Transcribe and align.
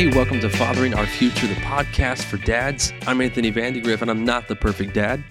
Hey, 0.00 0.08
welcome 0.16 0.40
to 0.40 0.48
Fathering 0.48 0.94
Our 0.94 1.04
Future, 1.04 1.46
the 1.46 1.56
podcast 1.56 2.24
for 2.24 2.38
dads. 2.38 2.94
I'm 3.06 3.20
Anthony 3.20 3.50
Vandegrift, 3.50 4.00
and 4.00 4.10
I'm 4.10 4.24
not 4.24 4.48
the 4.48 4.56
perfect 4.56 4.94
dad, 4.94 5.22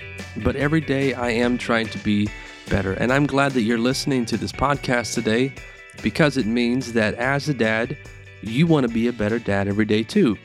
but 0.43 0.55
every 0.55 0.79
day 0.79 1.15
I 1.15 1.31
am 1.31 1.57
trying 1.57 1.87
to 1.87 1.97
be 1.97 2.29
better. 2.69 2.93
And 2.93 3.11
I'm 3.11 3.25
glad 3.25 3.53
that 3.53 3.63
you're 3.63 3.79
listening 3.79 4.25
to 4.25 4.37
this 4.37 4.51
podcast 4.51 5.15
today 5.15 5.55
because 6.03 6.37
it 6.37 6.45
means 6.45 6.93
that 6.93 7.15
as 7.15 7.49
a 7.49 7.53
dad, 7.55 7.97
you 8.43 8.67
want 8.67 8.87
to 8.87 8.93
be 8.93 9.07
a 9.07 9.11
better 9.11 9.39
dad 9.39 9.67
every 9.67 9.85
day 9.85 10.03
too. 10.03 10.37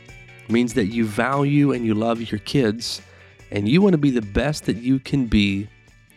It 0.43 0.51
means 0.51 0.73
that 0.73 0.87
you 0.87 1.05
value 1.05 1.73
and 1.73 1.85
you 1.85 1.93
love 1.93 2.23
your 2.23 2.41
kids, 2.41 3.03
and 3.51 3.69
you 3.69 3.83
want 3.83 3.93
to 3.93 3.99
be 3.99 4.11
the 4.11 4.23
best 4.23 4.65
that 4.65 4.79
you 4.79 5.01
can 5.01 5.27
be 5.27 5.69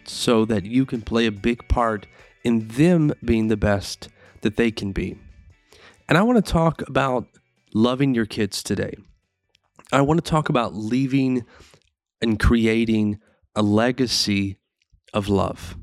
so 0.06 0.46
that 0.46 0.64
you 0.64 0.86
can 0.86 1.02
play 1.02 1.26
a 1.26 1.32
big 1.34 1.68
part 1.68 2.08
in 2.46 2.70
them 2.70 3.12
being 3.26 3.50
the 3.50 3.58
best 3.58 4.08
that 4.44 4.56
they 4.56 4.72
can 4.72 4.94
be. 4.94 5.18
And 6.08 6.18
I 6.18 6.22
want 6.22 6.38
to 6.38 6.52
talk 6.54 6.88
about 6.88 7.28
loving 7.78 8.16
your 8.16 8.26
kids 8.26 8.64
today. 8.64 8.96
I 9.92 10.02
want 10.02 10.24
to 10.24 10.30
talk 10.30 10.50
about 10.50 10.74
leaving 10.74 11.46
and 12.22 12.40
creating 12.40 13.20
a 13.56 13.62
legacy 13.62 14.58
of 15.14 15.30
love 15.30 15.78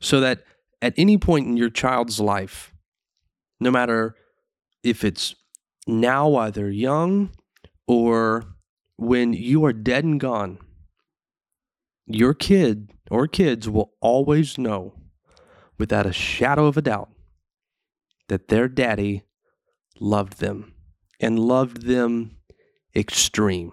so 0.00 0.20
that 0.20 0.44
at 0.82 0.94
any 0.96 1.16
point 1.16 1.46
in 1.46 1.56
your 1.56 1.70
child's 1.70 2.20
life, 2.20 2.72
no 3.58 3.70
matter 3.70 4.14
if 4.82 5.02
it's 5.02 5.34
now 5.86 6.28
while 6.28 6.52
they're 6.52 6.68
young 6.68 7.30
or 7.88 8.44
when 8.96 9.32
you 9.32 9.64
are 9.64 9.72
dead 9.72 10.04
and 10.04 10.20
gone, 10.20 10.58
your 12.06 12.34
kid 12.34 12.92
or 13.10 13.26
kids 13.26 13.68
will 13.68 13.92
always 14.00 14.58
know 14.58 14.94
without 15.78 16.06
a 16.06 16.12
shadow 16.12 16.66
of 16.66 16.76
a 16.76 16.82
doubt 16.82 17.10
that 18.28 18.48
their 18.48 18.68
daddy 18.68 19.22
loved 19.98 20.38
them 20.40 20.75
and 21.20 21.38
loved 21.38 21.82
them 21.82 22.36
extreme. 22.94 23.72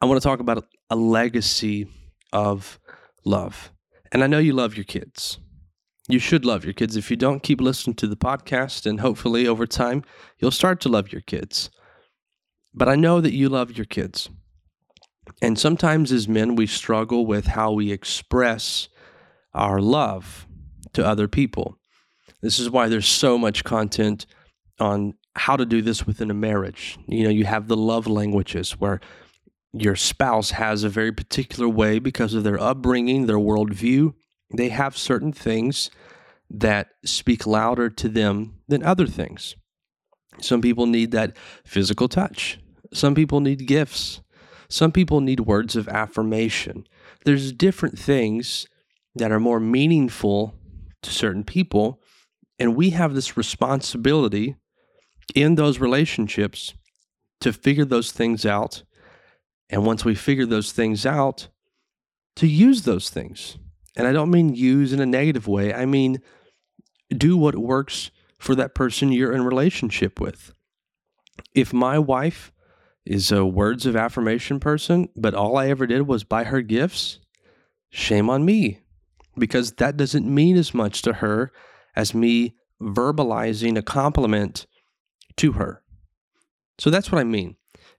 I 0.00 0.06
want 0.06 0.20
to 0.20 0.28
talk 0.28 0.40
about 0.40 0.66
a 0.90 0.96
legacy 0.96 1.88
of 2.32 2.78
love. 3.24 3.70
And 4.12 4.22
I 4.22 4.26
know 4.26 4.38
you 4.38 4.52
love 4.52 4.76
your 4.76 4.84
kids. 4.84 5.38
You 6.08 6.18
should 6.18 6.44
love 6.44 6.64
your 6.64 6.74
kids. 6.74 6.96
If 6.96 7.10
you 7.10 7.16
don't, 7.16 7.42
keep 7.42 7.60
listening 7.60 7.96
to 7.96 8.06
the 8.06 8.16
podcast, 8.16 8.84
and 8.84 9.00
hopefully 9.00 9.46
over 9.46 9.66
time, 9.66 10.02
you'll 10.38 10.50
start 10.50 10.80
to 10.82 10.90
love 10.90 11.10
your 11.10 11.22
kids. 11.22 11.70
But 12.74 12.88
I 12.88 12.94
know 12.94 13.20
that 13.20 13.32
you 13.32 13.48
love 13.48 13.76
your 13.76 13.86
kids. 13.86 14.28
And 15.40 15.58
sometimes 15.58 16.12
as 16.12 16.28
men, 16.28 16.56
we 16.56 16.66
struggle 16.66 17.24
with 17.24 17.46
how 17.46 17.72
we 17.72 17.90
express 17.90 18.88
our 19.54 19.80
love 19.80 20.46
to 20.92 21.06
other 21.06 21.28
people. 21.28 21.78
This 22.42 22.58
is 22.58 22.68
why 22.68 22.88
there's 22.88 23.08
so 23.08 23.38
much 23.38 23.64
content 23.64 24.26
on 24.78 25.14
how 25.36 25.56
to 25.56 25.66
do 25.66 25.82
this 25.82 26.06
within 26.06 26.30
a 26.30 26.34
marriage. 26.34 26.98
You 27.06 27.24
know, 27.24 27.30
you 27.30 27.44
have 27.44 27.68
the 27.68 27.76
love 27.76 28.06
languages 28.06 28.72
where 28.72 29.00
your 29.72 29.96
spouse 29.96 30.52
has 30.52 30.84
a 30.84 30.88
very 30.88 31.12
particular 31.12 31.68
way 31.68 31.98
because 31.98 32.34
of 32.34 32.44
their 32.44 32.60
upbringing, 32.60 33.26
their 33.26 33.36
worldview. 33.36 34.14
They 34.56 34.68
have 34.68 34.96
certain 34.96 35.32
things 35.32 35.90
that 36.48 36.90
speak 37.04 37.46
louder 37.46 37.90
to 37.90 38.08
them 38.08 38.60
than 38.68 38.84
other 38.84 39.06
things. 39.06 39.56
Some 40.40 40.60
people 40.60 40.86
need 40.86 41.10
that 41.10 41.36
physical 41.64 42.08
touch. 42.08 42.58
Some 42.92 43.14
people 43.14 43.40
need 43.40 43.66
gifts. 43.66 44.20
Some 44.68 44.92
people 44.92 45.20
need 45.20 45.40
words 45.40 45.74
of 45.74 45.88
affirmation. 45.88 46.86
There's 47.24 47.52
different 47.52 47.98
things 47.98 48.66
that 49.16 49.32
are 49.32 49.40
more 49.40 49.60
meaningful 49.60 50.54
to 51.02 51.10
certain 51.10 51.44
people. 51.44 52.00
And 52.58 52.76
we 52.76 52.90
have 52.90 53.14
this 53.14 53.36
responsibility 53.36 54.56
in 55.34 55.54
those 55.54 55.78
relationships 55.78 56.74
to 57.40 57.52
figure 57.52 57.84
those 57.84 58.12
things 58.12 58.44
out. 58.44 58.82
And 59.70 59.84
once 59.86 60.04
we 60.04 60.14
figure 60.14 60.46
those 60.46 60.72
things 60.72 61.06
out, 61.06 61.48
to 62.36 62.46
use 62.46 62.82
those 62.82 63.10
things. 63.10 63.58
And 63.96 64.06
I 64.06 64.12
don't 64.12 64.30
mean 64.30 64.54
use 64.54 64.92
in 64.92 65.00
a 65.00 65.06
negative 65.06 65.46
way, 65.46 65.72
I 65.72 65.86
mean 65.86 66.20
do 67.14 67.36
what 67.36 67.56
works 67.56 68.10
for 68.38 68.54
that 68.54 68.74
person 68.74 69.12
you're 69.12 69.32
in 69.32 69.44
relationship 69.44 70.20
with. 70.20 70.52
If 71.54 71.72
my 71.72 71.98
wife 71.98 72.52
is 73.04 73.30
a 73.30 73.44
words 73.44 73.86
of 73.86 73.96
affirmation 73.96 74.58
person, 74.58 75.08
but 75.14 75.34
all 75.34 75.56
I 75.56 75.68
ever 75.68 75.86
did 75.86 76.02
was 76.02 76.24
buy 76.24 76.44
her 76.44 76.62
gifts, 76.62 77.20
shame 77.90 78.28
on 78.28 78.44
me 78.44 78.80
because 79.36 79.72
that 79.72 79.96
doesn't 79.96 80.32
mean 80.32 80.56
as 80.56 80.74
much 80.74 81.02
to 81.02 81.14
her 81.14 81.52
as 81.96 82.14
me 82.14 82.54
verbalizing 82.80 83.76
a 83.76 83.82
compliment 83.82 84.66
to 85.36 85.52
her. 85.52 85.82
So 86.78 86.90
that's 86.90 87.10
what 87.10 87.20
I 87.20 87.24
mean. 87.24 87.56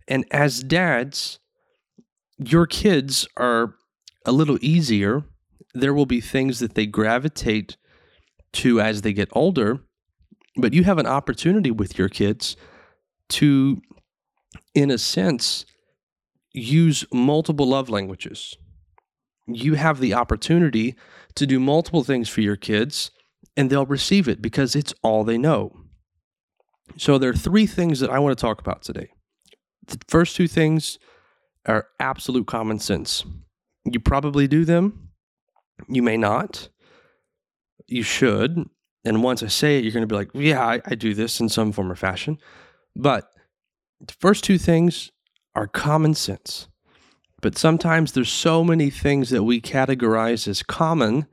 And 0.07 0.25
as 0.31 0.61
dads, 0.63 1.39
your 2.37 2.67
kids 2.67 3.27
are 3.37 3.75
a 4.25 4.31
little 4.31 4.57
easier. 4.61 5.23
There 5.73 5.93
will 5.93 6.05
be 6.05 6.21
things 6.21 6.59
that 6.59 6.75
they 6.75 6.85
gravitate 6.85 7.77
to 8.53 8.79
as 8.79 9.01
they 9.01 9.13
get 9.13 9.29
older, 9.33 9.79
but 10.55 10.73
you 10.73 10.83
have 10.83 10.97
an 10.97 11.07
opportunity 11.07 11.71
with 11.71 11.97
your 11.97 12.09
kids 12.09 12.55
to, 13.29 13.81
in 14.73 14.91
a 14.91 14.97
sense, 14.97 15.65
use 16.53 17.05
multiple 17.11 17.67
love 17.67 17.89
languages. 17.89 18.55
You 19.47 19.73
have 19.75 19.99
the 19.99 20.13
opportunity 20.13 20.95
to 21.35 21.45
do 21.45 21.59
multiple 21.59 22.03
things 22.03 22.29
for 22.29 22.41
your 22.41 22.55
kids, 22.55 23.11
and 23.57 23.69
they'll 23.69 23.85
receive 23.85 24.27
it 24.27 24.41
because 24.41 24.75
it's 24.75 24.93
all 25.03 25.23
they 25.23 25.37
know. 25.37 25.84
So 26.97 27.17
there 27.17 27.29
are 27.29 27.35
three 27.35 27.65
things 27.65 27.99
that 27.99 28.09
I 28.09 28.19
want 28.19 28.37
to 28.37 28.41
talk 28.41 28.59
about 28.59 28.81
today. 28.81 29.09
The 29.87 29.99
first 30.07 30.35
two 30.35 30.47
things 30.47 30.97
are 31.65 31.87
absolute 31.99 32.47
common 32.47 32.79
sense. 32.79 33.23
You 33.85 33.99
probably 33.99 34.47
do 34.47 34.65
them, 34.65 35.09
you 35.87 36.01
may 36.01 36.17
not. 36.17 36.69
You 37.87 38.03
should. 38.03 38.67
And 39.03 39.23
once 39.23 39.43
I 39.43 39.47
say 39.47 39.77
it, 39.77 39.83
you're 39.83 39.93
going 39.93 40.07
to 40.07 40.07
be 40.07 40.15
like, 40.15 40.31
yeah, 40.33 40.65
I, 40.65 40.81
I 40.85 40.95
do 40.95 41.13
this 41.13 41.39
in 41.39 41.49
some 41.49 41.71
form 41.71 41.91
or 41.91 41.95
fashion. 41.95 42.39
But 42.95 43.29
the 43.99 44.15
first 44.19 44.43
two 44.43 44.57
things 44.57 45.11
are 45.53 45.67
common 45.67 46.15
sense. 46.15 46.67
But 47.41 47.57
sometimes 47.57 48.13
there's 48.13 48.31
so 48.31 48.63
many 48.63 48.89
things 48.89 49.29
that 49.29 49.43
we 49.43 49.61
categorize 49.61 50.47
as 50.47 50.63
common 50.63 51.27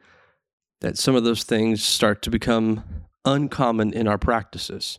that 0.82 0.98
some 0.98 1.14
of 1.14 1.24
those 1.24 1.44
things 1.44 1.82
start 1.82 2.20
to 2.22 2.30
become 2.30 2.84
uncommon 3.24 3.94
in 3.94 4.06
our 4.06 4.18
practices 4.18 4.98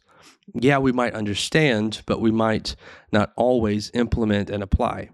yeah, 0.54 0.78
we 0.78 0.92
might 0.92 1.14
understand, 1.14 2.02
but 2.06 2.22
we 2.22 2.32
might 2.32 2.76
not 3.12 3.32
always 3.36 3.92
implement 3.94 4.50
and 4.50 4.62
apply. 4.62 5.10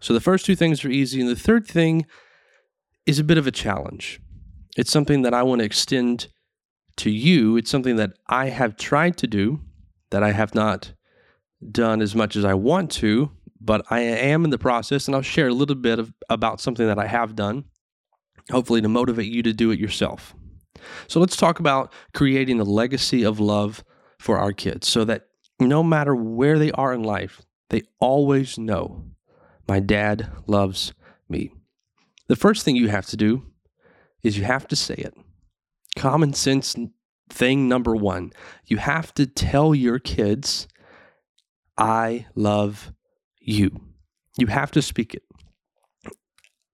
So 0.00 0.12
the 0.12 0.20
first 0.20 0.46
two 0.46 0.56
things 0.56 0.84
are 0.84 0.90
easy. 0.90 1.20
And 1.20 1.28
the 1.28 1.36
third 1.36 1.66
thing 1.66 2.06
is 3.06 3.18
a 3.18 3.24
bit 3.24 3.38
of 3.38 3.46
a 3.46 3.52
challenge. 3.52 4.20
It's 4.76 4.90
something 4.90 5.22
that 5.22 5.34
I 5.34 5.42
want 5.42 5.60
to 5.60 5.64
extend 5.64 6.28
to 6.98 7.10
you. 7.10 7.56
It's 7.56 7.70
something 7.70 7.96
that 7.96 8.12
I 8.28 8.48
have 8.48 8.76
tried 8.76 9.16
to 9.18 9.26
do 9.26 9.60
that 10.10 10.22
I 10.22 10.32
have 10.32 10.54
not 10.54 10.92
done 11.70 12.00
as 12.00 12.14
much 12.14 12.36
as 12.36 12.44
I 12.44 12.54
want 12.54 12.90
to, 12.92 13.30
but 13.60 13.84
I 13.90 14.00
am 14.00 14.44
in 14.44 14.50
the 14.50 14.58
process. 14.58 15.06
And 15.06 15.14
I'll 15.14 15.22
share 15.22 15.48
a 15.48 15.54
little 15.54 15.76
bit 15.76 15.98
of, 15.98 16.12
about 16.28 16.60
something 16.60 16.86
that 16.86 16.98
I 16.98 17.06
have 17.06 17.34
done, 17.34 17.64
hopefully 18.50 18.80
to 18.80 18.88
motivate 18.88 19.32
you 19.32 19.42
to 19.42 19.52
do 19.52 19.70
it 19.70 19.78
yourself. 19.78 20.34
So 21.08 21.20
let's 21.20 21.36
talk 21.36 21.58
about 21.58 21.92
creating 22.12 22.60
a 22.60 22.64
legacy 22.64 23.24
of 23.24 23.40
love 23.40 23.82
for 24.18 24.38
our 24.38 24.52
kids 24.52 24.88
so 24.88 25.04
that 25.04 25.26
no 25.60 25.82
matter 25.82 26.14
where 26.14 26.58
they 26.58 26.70
are 26.72 26.92
in 26.92 27.02
life, 27.02 27.42
they 27.70 27.82
always 28.00 28.58
know 28.58 29.04
my 29.68 29.80
dad 29.80 30.30
loves 30.46 30.92
me. 31.28 31.50
The 32.28 32.36
first 32.36 32.64
thing 32.64 32.76
you 32.76 32.88
have 32.88 33.06
to 33.06 33.16
do 33.16 33.44
is 34.22 34.36
you 34.36 34.44
have 34.44 34.66
to 34.68 34.76
say 34.76 34.94
it. 34.94 35.14
Common 35.96 36.32
sense 36.32 36.76
thing 37.28 37.68
number 37.68 37.96
one 37.96 38.30
you 38.66 38.76
have 38.76 39.12
to 39.14 39.26
tell 39.26 39.74
your 39.74 39.98
kids, 39.98 40.68
I 41.76 42.26
love 42.34 42.92
you. 43.40 43.80
You 44.38 44.46
have 44.48 44.70
to 44.72 44.82
speak 44.82 45.14
it. 45.14 45.22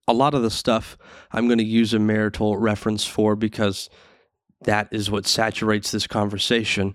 A 0.08 0.12
lot 0.12 0.34
of 0.34 0.42
the 0.42 0.50
stuff 0.50 0.98
I'm 1.30 1.46
going 1.46 1.58
to 1.58 1.64
use 1.64 1.94
a 1.94 1.98
marital 1.98 2.56
reference 2.56 3.04
for 3.04 3.36
because 3.36 3.88
that 4.64 4.88
is 4.92 5.10
what 5.10 5.26
saturates 5.26 5.90
this 5.90 6.06
conversation. 6.06 6.94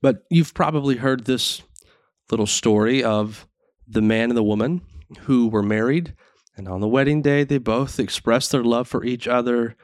But 0.00 0.24
you've 0.30 0.54
probably 0.54 0.96
heard 0.96 1.24
this 1.24 1.62
little 2.30 2.46
story 2.46 3.02
of 3.02 3.46
the 3.86 4.02
man 4.02 4.30
and 4.30 4.36
the 4.36 4.42
woman 4.42 4.82
who 5.20 5.48
were 5.48 5.62
married, 5.62 6.14
and 6.56 6.68
on 6.68 6.80
the 6.80 6.88
wedding 6.88 7.22
day, 7.22 7.44
they 7.44 7.58
both 7.58 8.00
expressed 8.00 8.50
their 8.52 8.64
love 8.64 8.88
for 8.88 9.04
each 9.04 9.28
other. 9.28 9.76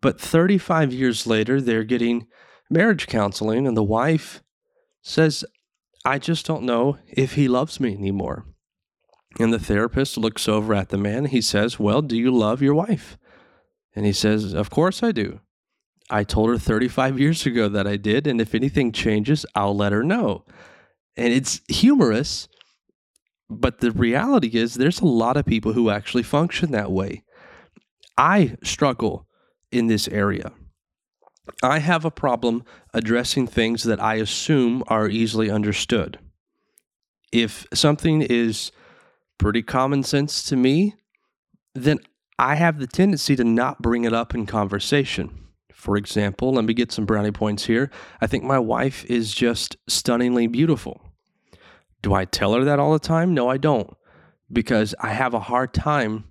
But 0.00 0.20
35 0.20 0.92
years 0.92 1.26
later, 1.26 1.60
they're 1.60 1.84
getting 1.84 2.26
marriage 2.70 3.06
counseling, 3.06 3.66
and 3.66 3.76
the 3.76 3.82
wife 3.82 4.42
says, 5.02 5.44
I 6.04 6.18
just 6.18 6.46
don't 6.46 6.64
know 6.64 6.98
if 7.08 7.34
he 7.34 7.48
loves 7.48 7.80
me 7.80 7.94
anymore. 7.94 8.46
And 9.40 9.52
the 9.52 9.58
therapist 9.58 10.16
looks 10.16 10.48
over 10.48 10.74
at 10.74 10.90
the 10.90 10.98
man. 10.98 11.26
He 11.26 11.40
says, 11.40 11.78
Well, 11.78 12.02
do 12.02 12.16
you 12.16 12.30
love 12.30 12.62
your 12.62 12.74
wife? 12.74 13.18
And 13.94 14.06
he 14.06 14.12
says, 14.12 14.54
Of 14.54 14.70
course 14.70 15.02
I 15.02 15.12
do. 15.12 15.40
I 16.10 16.24
told 16.24 16.50
her 16.50 16.58
35 16.58 17.18
years 17.18 17.46
ago 17.46 17.68
that 17.68 17.86
I 17.86 17.96
did, 17.96 18.26
and 18.26 18.40
if 18.40 18.54
anything 18.54 18.92
changes, 18.92 19.46
I'll 19.54 19.76
let 19.76 19.92
her 19.92 20.02
know. 20.02 20.44
And 21.16 21.32
it's 21.32 21.60
humorous, 21.68 22.48
but 23.48 23.80
the 23.80 23.90
reality 23.90 24.50
is 24.58 24.74
there's 24.74 25.00
a 25.00 25.06
lot 25.06 25.36
of 25.36 25.46
people 25.46 25.72
who 25.72 25.90
actually 25.90 26.22
function 26.22 26.72
that 26.72 26.90
way. 26.90 27.22
I 28.18 28.56
struggle 28.62 29.26
in 29.72 29.86
this 29.86 30.06
area. 30.08 30.52
I 31.62 31.78
have 31.78 32.04
a 32.04 32.10
problem 32.10 32.64
addressing 32.92 33.46
things 33.46 33.82
that 33.84 34.00
I 34.00 34.14
assume 34.14 34.82
are 34.88 35.08
easily 35.08 35.50
understood. 35.50 36.18
If 37.32 37.66
something 37.72 38.22
is 38.22 38.72
pretty 39.38 39.62
common 39.62 40.02
sense 40.02 40.42
to 40.44 40.56
me, 40.56 40.94
then 41.74 41.98
I 42.38 42.54
have 42.54 42.78
the 42.78 42.86
tendency 42.86 43.36
to 43.36 43.44
not 43.44 43.82
bring 43.82 44.04
it 44.04 44.12
up 44.12 44.34
in 44.34 44.46
conversation. 44.46 45.43
For 45.84 45.98
example, 45.98 46.54
let 46.54 46.64
me 46.64 46.72
get 46.72 46.90
some 46.90 47.04
brownie 47.04 47.30
points 47.30 47.66
here. 47.66 47.90
I 48.18 48.26
think 48.26 48.42
my 48.42 48.58
wife 48.58 49.04
is 49.04 49.34
just 49.34 49.76
stunningly 49.86 50.46
beautiful. 50.46 51.02
Do 52.00 52.14
I 52.14 52.24
tell 52.24 52.54
her 52.54 52.64
that 52.64 52.78
all 52.78 52.94
the 52.94 52.98
time? 52.98 53.34
No, 53.34 53.50
I 53.50 53.58
don't, 53.58 53.94
because 54.50 54.94
I 54.98 55.08
have 55.08 55.34
a 55.34 55.40
hard 55.40 55.74
time 55.74 56.24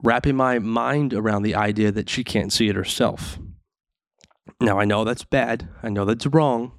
wrapping 0.00 0.36
my 0.36 0.60
mind 0.60 1.12
around 1.12 1.42
the 1.42 1.56
idea 1.56 1.90
that 1.90 2.08
she 2.08 2.22
can't 2.22 2.52
see 2.52 2.68
it 2.68 2.76
herself. 2.76 3.40
Now, 4.60 4.78
I 4.78 4.84
know 4.84 5.02
that's 5.02 5.24
bad. 5.24 5.68
I 5.82 5.88
know 5.88 6.04
that's 6.04 6.26
wrong. 6.26 6.70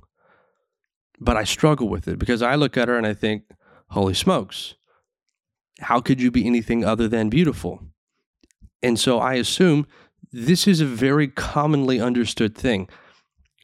But 1.20 1.36
I 1.36 1.44
struggle 1.44 1.90
with 1.90 2.08
it 2.08 2.18
because 2.18 2.42
I 2.42 2.56
look 2.56 2.78
at 2.78 2.88
her 2.88 2.98
and 2.98 3.06
I 3.06 3.14
think, 3.14 3.44
holy 3.90 4.14
smokes, 4.14 4.76
how 5.82 6.00
could 6.00 6.22
you 6.22 6.32
be 6.32 6.48
anything 6.48 6.86
other 6.86 7.10
than 7.10 7.28
beautiful? 7.28 7.82
And 8.82 8.98
so 8.98 9.20
I 9.20 9.34
assume 9.34 9.86
this 10.36 10.68
is 10.68 10.82
a 10.82 10.86
very 10.86 11.30
commonly 11.30 12.02
understood 12.02 12.56
thing. 12.56 12.90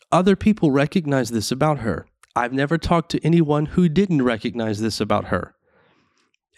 Other 0.09 0.37
people 0.37 0.71
recognize 0.71 1.29
this 1.29 1.51
about 1.51 1.79
her. 1.79 2.05
I've 2.33 2.53
never 2.53 2.77
talked 2.77 3.11
to 3.11 3.25
anyone 3.25 3.65
who 3.65 3.89
didn't 3.89 4.21
recognize 4.21 4.79
this 4.79 5.01
about 5.01 5.25
her. 5.25 5.53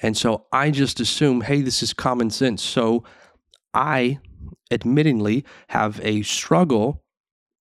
And 0.04 0.15
so 0.15 0.45
I 0.51 0.69
just 0.69 1.00
assume, 1.00 1.42
hey, 1.42 1.62
this 1.62 1.81
is 1.81 1.94
common 1.94 2.30
sense. 2.30 2.62
So 2.62 3.04
I, 3.74 4.19
admittingly, 4.69 5.45
have 5.69 6.00
a 6.04 6.21
struggle 6.21 7.04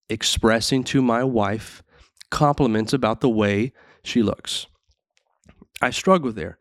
expressing 0.07 0.83
to 0.83 1.01
my 1.01 1.23
wife 1.23 1.81
compliments 2.29 2.93
about 2.93 3.21
the 3.21 3.29
way 3.29 3.73
she 4.03 4.21
looks. 4.21 4.67
I 5.81 5.89
struggle 5.89 6.31
there. 6.31 6.59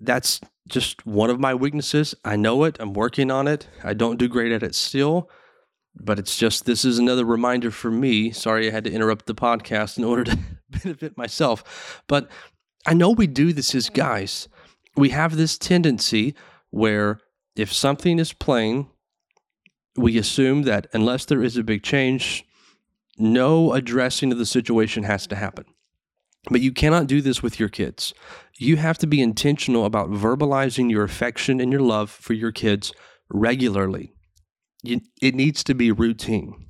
That's 0.00 0.40
just 0.68 1.06
one 1.06 1.30
of 1.30 1.40
my 1.40 1.54
weaknesses. 1.54 2.14
I 2.24 2.36
know 2.36 2.64
it. 2.64 2.76
I'm 2.80 2.92
working 2.92 3.30
on 3.30 3.48
it. 3.48 3.68
I 3.82 3.94
don't 3.94 4.18
do 4.18 4.28
great 4.28 4.52
at 4.52 4.62
it 4.62 4.74
still, 4.74 5.30
but 5.94 6.18
it's 6.18 6.36
just 6.36 6.64
this 6.64 6.84
is 6.84 6.98
another 6.98 7.24
reminder 7.24 7.70
for 7.70 7.90
me. 7.90 8.30
Sorry 8.32 8.68
I 8.68 8.72
had 8.72 8.84
to 8.84 8.92
interrupt 8.92 9.26
the 9.26 9.34
podcast 9.34 9.98
in 9.98 10.04
order 10.04 10.24
to 10.24 10.38
benefit 10.70 11.16
myself. 11.16 12.02
But 12.06 12.28
I 12.86 12.94
know 12.94 13.10
we 13.10 13.26
do 13.26 13.52
this 13.52 13.74
as 13.74 13.86
mm-hmm. 13.86 13.94
guys. 13.94 14.48
We 14.96 15.10
have 15.10 15.36
this 15.36 15.58
tendency 15.58 16.34
where 16.70 17.20
if 17.54 17.72
something 17.72 18.18
is 18.18 18.32
plain, 18.32 18.88
we 19.96 20.18
assume 20.18 20.62
that 20.62 20.86
unless 20.92 21.24
there 21.24 21.42
is 21.42 21.56
a 21.56 21.64
big 21.64 21.82
change, 21.82 22.44
no 23.18 23.72
addressing 23.72 24.30
of 24.30 24.38
the 24.38 24.46
situation 24.46 25.04
has 25.04 25.26
to 25.28 25.36
happen. 25.36 25.64
But 26.50 26.60
you 26.60 26.72
cannot 26.72 27.06
do 27.06 27.20
this 27.20 27.42
with 27.42 27.58
your 27.58 27.68
kids. 27.68 28.14
You 28.58 28.76
have 28.76 28.98
to 28.98 29.06
be 29.06 29.20
intentional 29.20 29.84
about 29.84 30.10
verbalizing 30.10 30.90
your 30.90 31.04
affection 31.04 31.60
and 31.60 31.72
your 31.72 31.80
love 31.80 32.10
for 32.10 32.32
your 32.32 32.52
kids 32.52 32.92
regularly. 33.28 34.14
You, 34.82 35.00
it 35.20 35.34
needs 35.34 35.64
to 35.64 35.74
be 35.74 35.90
routine. 35.90 36.66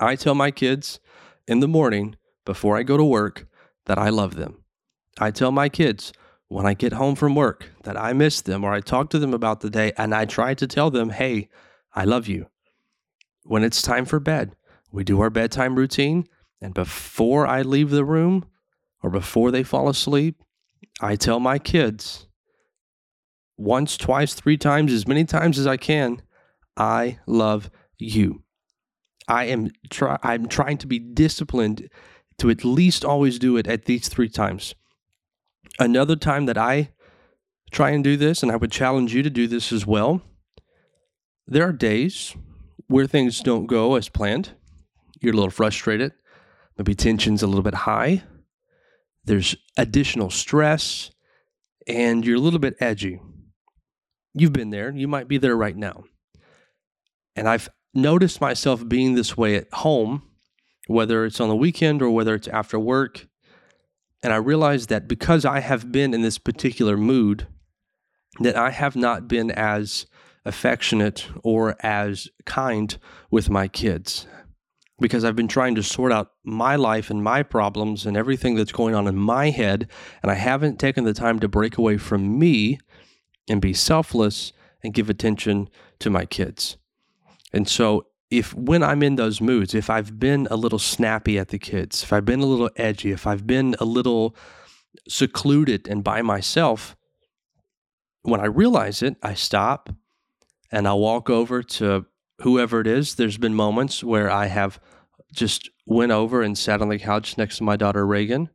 I 0.00 0.16
tell 0.16 0.34
my 0.34 0.50
kids 0.50 1.00
in 1.46 1.60
the 1.60 1.68
morning 1.68 2.16
before 2.44 2.76
I 2.76 2.82
go 2.82 2.96
to 2.96 3.04
work 3.04 3.46
that 3.86 3.98
I 3.98 4.08
love 4.08 4.36
them. 4.36 4.64
I 5.18 5.30
tell 5.30 5.52
my 5.52 5.68
kids 5.68 6.12
when 6.48 6.64
I 6.66 6.74
get 6.74 6.94
home 6.94 7.14
from 7.14 7.34
work 7.34 7.70
that 7.82 7.96
I 7.96 8.12
miss 8.12 8.40
them 8.40 8.64
or 8.64 8.72
I 8.72 8.80
talk 8.80 9.10
to 9.10 9.18
them 9.18 9.34
about 9.34 9.60
the 9.60 9.70
day 9.70 9.92
and 9.98 10.14
I 10.14 10.24
try 10.24 10.54
to 10.54 10.66
tell 10.66 10.90
them, 10.90 11.10
hey, 11.10 11.48
I 11.94 12.04
love 12.04 12.26
you. 12.26 12.46
When 13.44 13.64
it's 13.64 13.82
time 13.82 14.04
for 14.04 14.20
bed, 14.20 14.54
we 14.90 15.04
do 15.04 15.20
our 15.20 15.30
bedtime 15.30 15.74
routine. 15.74 16.26
And 16.60 16.74
before 16.74 17.46
I 17.46 17.62
leave 17.62 17.90
the 17.90 18.04
room 18.04 18.46
or 19.02 19.10
before 19.10 19.50
they 19.50 19.62
fall 19.62 19.88
asleep, 19.88 20.42
I 21.00 21.16
tell 21.16 21.40
my 21.40 21.58
kids 21.58 22.26
once, 23.56 23.96
twice, 23.96 24.34
three 24.34 24.56
times, 24.56 24.92
as 24.92 25.06
many 25.06 25.24
times 25.24 25.58
as 25.58 25.66
I 25.66 25.76
can, 25.76 26.22
I 26.76 27.18
love 27.26 27.70
you. 27.98 28.42
I 29.26 29.44
am 29.46 29.70
try 29.90 30.18
I'm 30.22 30.46
trying 30.46 30.78
to 30.78 30.86
be 30.86 30.98
disciplined 30.98 31.88
to 32.38 32.50
at 32.50 32.64
least 32.64 33.04
always 33.04 33.38
do 33.38 33.56
it 33.56 33.66
at 33.66 33.84
these 33.84 34.08
three 34.08 34.28
times. 34.28 34.74
Another 35.78 36.16
time 36.16 36.46
that 36.46 36.56
I 36.56 36.92
try 37.70 37.90
and 37.90 38.02
do 38.02 38.16
this, 38.16 38.42
and 38.42 38.50
I 38.50 38.56
would 38.56 38.72
challenge 38.72 39.14
you 39.14 39.22
to 39.22 39.30
do 39.30 39.46
this 39.46 39.72
as 39.72 39.86
well. 39.86 40.22
There 41.46 41.68
are 41.68 41.72
days 41.72 42.34
where 42.86 43.06
things 43.06 43.40
don't 43.40 43.66
go 43.66 43.96
as 43.96 44.08
planned 44.08 44.52
you're 45.20 45.32
a 45.32 45.36
little 45.36 45.50
frustrated, 45.50 46.12
maybe 46.76 46.94
tension's 46.94 47.42
a 47.42 47.46
little 47.46 47.62
bit 47.62 47.74
high, 47.74 48.22
there's 49.28 49.54
additional 49.76 50.30
stress, 50.30 51.10
and 51.86 52.24
you're 52.24 52.38
a 52.38 52.40
little 52.40 52.58
bit 52.58 52.76
edgy. 52.80 53.20
You've 54.34 54.54
been 54.54 54.70
there, 54.70 54.90
you 54.90 55.06
might 55.06 55.28
be 55.28 55.36
there 55.36 55.56
right 55.56 55.76
now. 55.76 56.04
And 57.36 57.46
I've 57.46 57.68
noticed 57.94 58.40
myself 58.40 58.88
being 58.88 59.14
this 59.14 59.36
way 59.36 59.56
at 59.56 59.72
home, 59.72 60.22
whether 60.86 61.26
it's 61.26 61.40
on 61.40 61.50
the 61.50 61.56
weekend 61.56 62.00
or 62.00 62.10
whether 62.10 62.34
it's 62.34 62.48
after 62.48 62.78
work. 62.78 63.26
And 64.22 64.32
I 64.32 64.36
realized 64.36 64.88
that 64.88 65.06
because 65.06 65.44
I 65.44 65.60
have 65.60 65.92
been 65.92 66.14
in 66.14 66.22
this 66.22 66.38
particular 66.38 66.96
mood, 66.96 67.46
that 68.40 68.56
I 68.56 68.70
have 68.70 68.96
not 68.96 69.28
been 69.28 69.50
as 69.50 70.06
affectionate 70.46 71.28
or 71.42 71.76
as 71.84 72.28
kind 72.46 72.96
with 73.30 73.50
my 73.50 73.68
kids 73.68 74.26
because 75.00 75.24
I've 75.24 75.36
been 75.36 75.48
trying 75.48 75.74
to 75.76 75.82
sort 75.82 76.12
out 76.12 76.32
my 76.44 76.76
life 76.76 77.10
and 77.10 77.22
my 77.22 77.42
problems 77.42 78.04
and 78.04 78.16
everything 78.16 78.56
that's 78.56 78.72
going 78.72 78.94
on 78.94 79.06
in 79.06 79.16
my 79.16 79.50
head. 79.50 79.88
And 80.22 80.30
I 80.30 80.34
haven't 80.34 80.78
taken 80.78 81.04
the 81.04 81.14
time 81.14 81.38
to 81.40 81.48
break 81.48 81.78
away 81.78 81.98
from 81.98 82.38
me 82.38 82.78
and 83.48 83.60
be 83.60 83.72
selfless 83.72 84.52
and 84.82 84.94
give 84.94 85.08
attention 85.08 85.68
to 86.00 86.10
my 86.10 86.24
kids. 86.24 86.76
And 87.52 87.68
so, 87.68 88.06
if 88.30 88.52
when 88.54 88.82
I'm 88.82 89.02
in 89.02 89.16
those 89.16 89.40
moods, 89.40 89.74
if 89.74 89.88
I've 89.88 90.20
been 90.20 90.46
a 90.50 90.56
little 90.56 90.78
snappy 90.78 91.38
at 91.38 91.48
the 91.48 91.58
kids, 91.58 92.02
if 92.02 92.12
I've 92.12 92.26
been 92.26 92.40
a 92.40 92.46
little 92.46 92.68
edgy, 92.76 93.10
if 93.10 93.26
I've 93.26 93.46
been 93.46 93.74
a 93.80 93.86
little 93.86 94.36
secluded 95.08 95.88
and 95.88 96.04
by 96.04 96.20
myself, 96.20 96.94
when 98.22 98.40
I 98.40 98.46
realize 98.46 99.02
it, 99.02 99.16
I 99.22 99.32
stop 99.32 99.88
and 100.70 100.86
I'll 100.86 101.00
walk 101.00 101.30
over 101.30 101.62
to 101.62 102.04
whoever 102.40 102.80
it 102.80 102.86
is, 102.86 103.14
there's 103.14 103.38
been 103.38 103.54
moments 103.54 104.04
where 104.04 104.30
I 104.30 104.46
have 104.46 104.80
just 105.32 105.70
went 105.86 106.12
over 106.12 106.42
and 106.42 106.56
sat 106.56 106.80
on 106.80 106.88
the 106.88 106.98
couch 106.98 107.36
next 107.36 107.58
to 107.58 107.64
my 107.64 107.76
daughter 107.76 108.06
Reagan. 108.06 108.50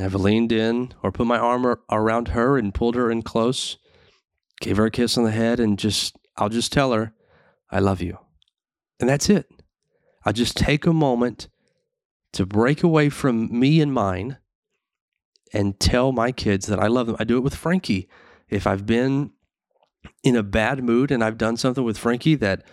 I've 0.00 0.14
leaned 0.14 0.52
in 0.52 0.94
or 1.02 1.12
put 1.12 1.26
my 1.26 1.38
arm 1.38 1.76
around 1.90 2.28
her 2.28 2.56
and 2.56 2.72
pulled 2.72 2.94
her 2.94 3.10
in 3.10 3.22
close, 3.22 3.76
gave 4.60 4.78
her 4.78 4.86
a 4.86 4.90
kiss 4.90 5.18
on 5.18 5.24
the 5.24 5.30
head, 5.30 5.60
and 5.60 5.78
just, 5.78 6.16
I'll 6.36 6.48
just 6.48 6.72
tell 6.72 6.92
her, 6.92 7.12
I 7.70 7.80
love 7.80 8.00
you. 8.00 8.18
And 9.00 9.08
that's 9.08 9.28
it. 9.28 9.46
I 10.24 10.32
just 10.32 10.56
take 10.56 10.86
a 10.86 10.92
moment 10.92 11.48
to 12.32 12.46
break 12.46 12.82
away 12.82 13.10
from 13.10 13.58
me 13.58 13.80
and 13.80 13.92
mine 13.92 14.38
and 15.52 15.78
tell 15.78 16.12
my 16.12 16.32
kids 16.32 16.66
that 16.66 16.78
I 16.78 16.86
love 16.86 17.06
them. 17.06 17.16
I 17.18 17.24
do 17.24 17.36
it 17.36 17.42
with 17.42 17.54
Frankie. 17.54 18.08
If 18.48 18.66
I've 18.66 18.86
been 18.86 19.32
in 20.22 20.36
a 20.36 20.42
bad 20.42 20.82
mood 20.82 21.10
and 21.10 21.22
I've 21.22 21.36
done 21.36 21.56
something 21.56 21.84
with 21.84 21.98
Frankie 21.98 22.36
that 22.36 22.64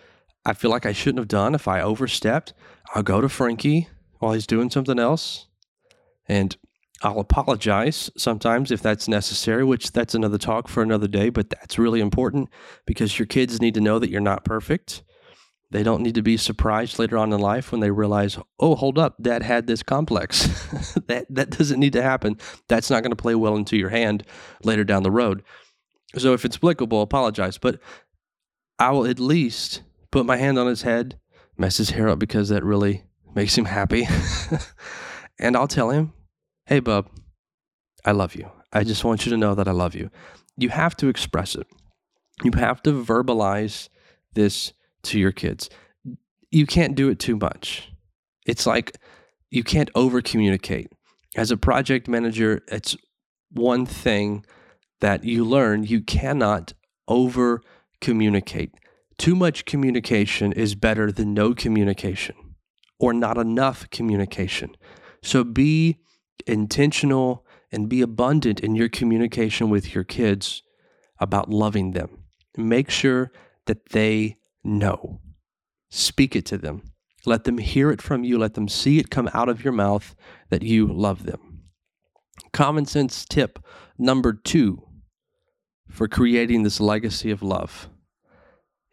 I 0.46 0.54
feel 0.54 0.72
like 0.72 0.86
I 0.86 0.94
shouldn't 0.94 1.20
have 1.20 1.28
done 1.28 1.54
if 1.54 1.68
I 1.68 1.82
overstepped, 1.82 2.54
I'll 2.96 3.04
go 3.04 3.22
to 3.22 3.30
Frankie 3.30 3.90
while 4.20 4.34
he's 4.34 4.48
doing 4.48 4.70
something 4.70 5.00
else 5.00 5.48
and 6.28 6.56
I'll 7.02 7.20
apologize 7.20 8.10
sometimes 8.18 8.72
if 8.72 8.82
that's 8.82 9.08
necessary, 9.08 9.64
which 9.64 9.92
that's 9.92 10.16
another 10.16 10.38
talk 10.38 10.68
for 10.68 10.84
another 10.84 11.08
day, 11.08 11.30
but 11.30 11.50
that's 11.50 11.80
really 11.80 12.02
important 12.02 12.50
because 12.86 13.18
your 13.18 13.26
kids 13.26 13.62
need 13.62 13.74
to 13.76 13.82
know 13.82 14.00
that 14.00 14.10
you're 14.10 14.20
not 14.20 14.44
perfect. 14.44 15.04
They 15.72 15.84
don't 15.84 16.02
need 16.02 16.16
to 16.16 16.22
be 16.22 16.36
surprised 16.36 17.00
later 17.00 17.18
on 17.18 17.32
in 17.32 17.40
life 17.40 17.72
when 17.72 17.80
they 17.80 17.92
realize, 17.92 18.38
oh, 18.60 18.76
hold 18.76 18.98
up, 18.98 19.16
dad 19.22 19.44
had 19.44 19.68
this 19.68 19.84
complex. 19.84 20.48
that 21.08 21.28
that 21.30 21.52
doesn't 21.52 21.80
need 21.80 21.94
to 21.94 22.02
happen. 22.02 22.38
That's 22.68 22.90
not 22.90 23.04
going 23.04 23.12
to 23.12 23.16
play 23.16 23.36
well 23.36 23.56
into 23.56 23.78
your 23.78 23.90
hand 23.90 24.24
later 24.64 24.84
down 24.84 25.04
the 25.04 25.12
road. 25.12 25.44
So 26.18 26.34
if 26.34 26.44
it's 26.44 26.58
applicable, 26.58 27.02
apologize. 27.02 27.58
But 27.60 27.80
I 28.80 28.92
will 28.92 29.06
at 29.06 29.20
least 29.20 29.84
put 30.12 30.26
my 30.26 30.38
hand 30.38 30.58
on 30.58 30.68
his 30.68 30.82
head, 30.82 31.20
mess 31.58 31.78
his 31.78 31.92
hair 31.92 32.10
up 32.10 32.20
because 32.20 32.50
that 32.50 32.64
really 32.64 33.04
makes 33.36 33.58
him 33.58 33.66
happy. 33.66 34.08
and 35.40 35.56
I'll 35.56 35.68
tell 35.68 35.90
him, 35.90 36.14
hey, 36.66 36.80
bub, 36.80 37.10
I 38.06 38.12
love 38.12 38.36
you. 38.36 38.50
I 38.72 38.84
just 38.84 39.04
want 39.04 39.26
you 39.26 39.32
to 39.32 39.38
know 39.38 39.56
that 39.56 39.68
I 39.68 39.72
love 39.72 39.96
you. 39.96 40.10
You 40.58 40.70
have 40.70 40.96
to 40.98 41.08
express 41.08 41.56
it. 41.56 41.68
You 42.44 42.52
have 42.56 42.82
to 42.84 42.92
verbalize 42.92 43.90
this 44.34 44.74
to 45.04 45.20
your 45.20 45.32
kids. 45.32 45.70
You 46.52 46.66
can't 46.66 46.96
do 46.96 47.10
it 47.10 47.20
too 47.20 47.36
much. 47.36 47.92
It's 48.46 48.66
like 48.66 48.98
you 49.52 49.64
can't 49.64 49.90
over 49.96 50.22
communicate. 50.22 50.92
As 51.36 51.52
a 51.52 51.58
project 51.58 52.08
manager, 52.08 52.62
it's 52.68 52.98
one 53.52 53.86
thing 53.86 54.46
that 55.02 55.24
you 55.24 55.46
learn 55.46 55.84
you 55.84 56.02
cannot 56.02 56.74
over 57.08 57.62
communicate. 58.02 58.74
Too 59.20 59.36
much 59.36 59.66
communication 59.66 60.54
is 60.54 60.76
better 60.76 61.12
than 61.12 61.34
no 61.34 61.54
communication 61.54 62.38
or 63.00 63.12
not 63.12 63.38
enough 63.38 63.90
communication. 63.90 64.78
So 65.22 65.44
be 65.44 66.00
intentional 66.48 67.46
and 67.70 67.90
be 67.90 68.02
abundant 68.02 68.62
in 68.62 68.76
your 68.76 68.88
communication 68.88 69.70
with 69.70 69.94
your 69.94 70.06
kids 70.06 70.64
about 71.20 71.50
loving 71.50 71.92
them. 71.92 72.24
Make 72.56 72.90
sure 72.90 73.34
that 73.66 73.90
they 73.90 74.38
know. 74.64 75.20
Speak 75.90 76.34
it 76.34 76.46
to 76.46 76.58
them. 76.58 76.82
Let 77.26 77.44
them 77.44 77.58
hear 77.58 77.92
it 77.92 78.02
from 78.02 78.24
you. 78.24 78.38
Let 78.38 78.54
them 78.54 78.70
see 78.70 79.00
it 79.00 79.10
come 79.10 79.30
out 79.34 79.50
of 79.50 79.66
your 79.66 79.74
mouth 79.74 80.16
that 80.50 80.64
you 80.64 80.88
love 80.88 81.26
them. 81.26 81.66
Common 82.54 82.86
sense 82.86 83.26
tip 83.26 83.60
number 83.98 84.32
two 84.32 84.82
for 85.90 86.08
creating 86.08 86.64
this 86.64 86.80
legacy 86.80 87.32
of 87.32 87.44
love 87.44 87.90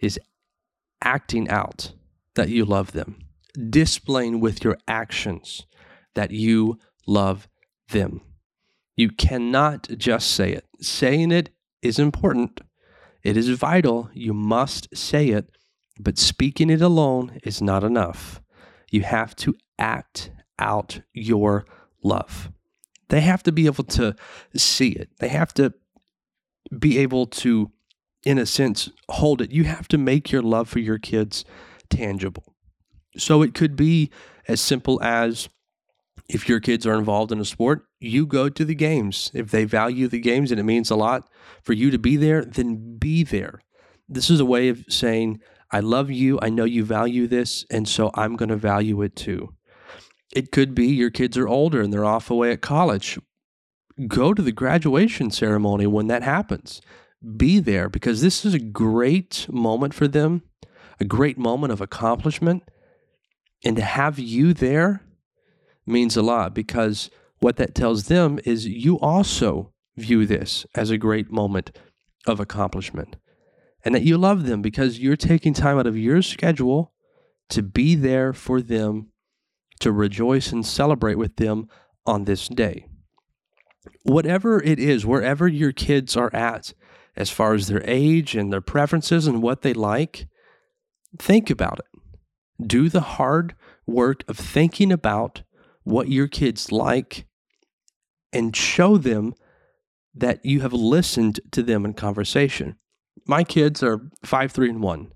is 0.01 0.19
acting 1.03 1.49
out 1.49 1.93
that 2.35 2.49
you 2.49 2.65
love 2.65 2.93
them, 2.93 3.19
displaying 3.71 4.41
with 4.41 4.65
your 4.65 4.77
actions 4.87 5.67
that 6.15 6.31
you 6.31 6.79
love 7.07 7.49
them. 7.91 8.21
You 8.97 9.11
cannot 9.11 9.89
just 9.97 10.31
say 10.31 10.53
it. 10.53 10.65
Saying 10.81 11.31
it 11.33 11.51
is 11.83 11.99
important, 11.99 12.61
it 13.23 13.37
is 13.37 13.49
vital. 13.51 14.11
You 14.13 14.33
must 14.33 14.89
say 14.97 15.29
it, 15.29 15.51
but 15.99 16.19
speaking 16.19 16.71
it 16.71 16.83
alone 16.83 17.39
is 17.45 17.61
not 17.63 17.85
enough. 17.85 18.41
You 18.91 19.03
have 19.03 19.37
to 19.37 19.55
act 19.79 20.31
out 20.59 21.01
your 21.13 21.67
love. 22.03 22.51
They 23.09 23.21
have 23.21 23.43
to 23.45 23.53
be 23.53 23.67
able 23.67 23.85
to 23.85 24.17
see 24.57 24.91
it. 24.91 25.11
They 25.21 25.29
have 25.29 25.53
to 25.55 25.75
be 26.79 26.99
able 26.99 27.27
to, 27.27 27.71
in 28.27 28.39
a 28.39 28.45
sense, 28.45 28.91
hold 29.09 29.41
it. 29.41 29.53
You 29.53 29.65
have 29.65 29.87
to 29.89 29.97
make 29.97 30.33
your 30.33 30.43
love 30.43 30.69
for 30.69 30.81
your 30.81 30.99
kids 30.99 31.45
tangible. 31.89 32.43
So 33.17 33.41
it 33.41 33.55
could 33.55 33.77
be 33.77 34.11
as 34.49 34.61
simple 34.61 35.01
as 35.01 35.49
if 36.29 36.49
your 36.49 36.59
kids 36.59 36.89
are 36.89 36.99
involved 36.99 37.31
in 37.31 37.39
a 37.39 37.45
sport, 37.45 37.87
you 38.01 38.27
go 38.27 38.49
to 38.49 38.65
the 38.65 38.75
games. 38.75 39.31
If 39.33 39.53
they 39.53 39.65
value 39.65 40.09
the 40.09 40.19
games 40.19 40.51
and 40.51 40.59
it 40.59 40.65
means 40.65 40.91
a 40.91 40.97
lot 40.97 41.31
for 41.63 41.73
you 41.73 41.93
to 41.93 41.99
be 41.99 42.17
there, 42.17 42.45
then 42.45 42.99
be 42.99 43.23
there. 43.23 43.63
This 44.09 44.29
is 44.29 44.41
a 44.41 44.45
way 44.45 44.71
of 44.71 44.85
saying, 44.89 45.41
I 45.71 45.79
love 45.79 46.11
you. 46.11 46.41
I 46.43 46.49
know 46.49 46.65
you 46.65 46.85
value 46.85 47.29
this. 47.29 47.65
And 47.71 47.89
so 47.89 48.11
I'm 48.15 48.35
going 48.35 48.49
to 48.49 48.57
value 48.57 49.03
it 49.03 49.15
too. 49.15 49.55
It 50.35 50.51
could 50.51 50.75
be 50.75 50.89
your 50.89 51.11
kids 51.11 51.39
are 51.39 51.47
older 51.47 51.81
and 51.81 51.93
they're 51.93 52.05
off 52.05 52.29
away 52.29 52.51
at 52.51 52.61
college. 52.61 53.21
Go 54.09 54.35
to 54.35 54.43
the 54.43 54.51
graduation 54.51 55.31
ceremony 55.31 55.87
when 55.87 56.09
that 56.09 56.25
happens. 56.25 56.81
Be 57.37 57.59
there 57.59 57.89
because 57.89 58.21
this 58.21 58.45
is 58.45 58.55
a 58.55 58.59
great 58.59 59.47
moment 59.51 59.95
for 59.95 60.07
them, 60.07 60.43
a 61.01 61.05
great 61.05 61.39
moment 61.39 61.73
of 61.73 61.81
accomplishment. 61.81 62.63
And 63.65 63.77
to 63.77 63.83
have 63.83 64.19
you 64.19 64.53
there 64.53 65.03
means 65.87 66.17
a 66.17 66.23
lot 66.23 66.55
because 66.55 67.11
what 67.41 67.57
that 67.57 67.75
tells 67.75 68.05
them 68.05 68.39
is 68.45 68.67
you 68.67 68.99
also 69.01 69.73
view 69.97 70.27
this 70.27 70.67
as 70.75 70.91
a 70.91 70.99
great 70.99 71.31
moment 71.31 71.77
of 72.27 72.41
accomplishment 72.41 73.17
and 73.85 73.95
that 73.95 74.03
you 74.03 74.19
love 74.19 74.47
them 74.47 74.63
because 74.63 74.99
you're 74.99 75.17
taking 75.17 75.55
time 75.55 75.79
out 75.79 75.87
of 75.87 75.97
your 75.97 76.21
schedule 76.21 76.93
to 77.49 77.63
be 77.63 77.95
there 77.95 78.33
for 78.33 78.61
them, 78.61 79.13
to 79.79 79.93
rejoice 79.93 80.51
and 80.51 80.67
celebrate 80.67 81.15
with 81.15 81.37
them 81.37 81.69
on 82.05 82.25
this 82.25 82.49
day. 82.49 82.89
Whatever 84.03 84.61
it 84.61 84.81
is, 84.81 85.07
wherever 85.07 85.47
your 85.47 85.71
kids 85.71 86.17
are 86.17 86.35
at, 86.35 86.75
as 87.17 87.31
far 87.31 87.55
as 87.55 87.67
their 87.67 87.83
age 87.85 88.35
and 88.35 88.53
their 88.53 88.61
preferences 88.61 89.27
and 89.27 89.43
what 89.43 89.63
they 89.63 89.73
like, 89.73 90.29
think 91.19 91.51
about 91.51 91.79
it. 91.79 92.67
Do 92.67 92.89
the 92.89 93.01
hard 93.01 93.55
work 93.87 94.23
of 94.29 94.37
thinking 94.37 94.93
about 94.93 95.43
what 95.85 96.09
your 96.09 96.27
kids 96.27 96.73
like 96.73 97.27
and 98.33 98.55
show 98.55 98.97
them 98.97 99.35
that 100.15 100.45
you 100.45 100.61
have 100.61 100.73
listened 100.73 101.41
to 101.53 101.63
them 101.63 101.85
in 101.85 101.95
conversation. 101.95 102.77
My 103.27 103.45
kids 103.45 103.83
are 103.83 104.09
five, 104.25 104.53
three, 104.53 104.69
and 104.69 104.83
one. 104.83 105.13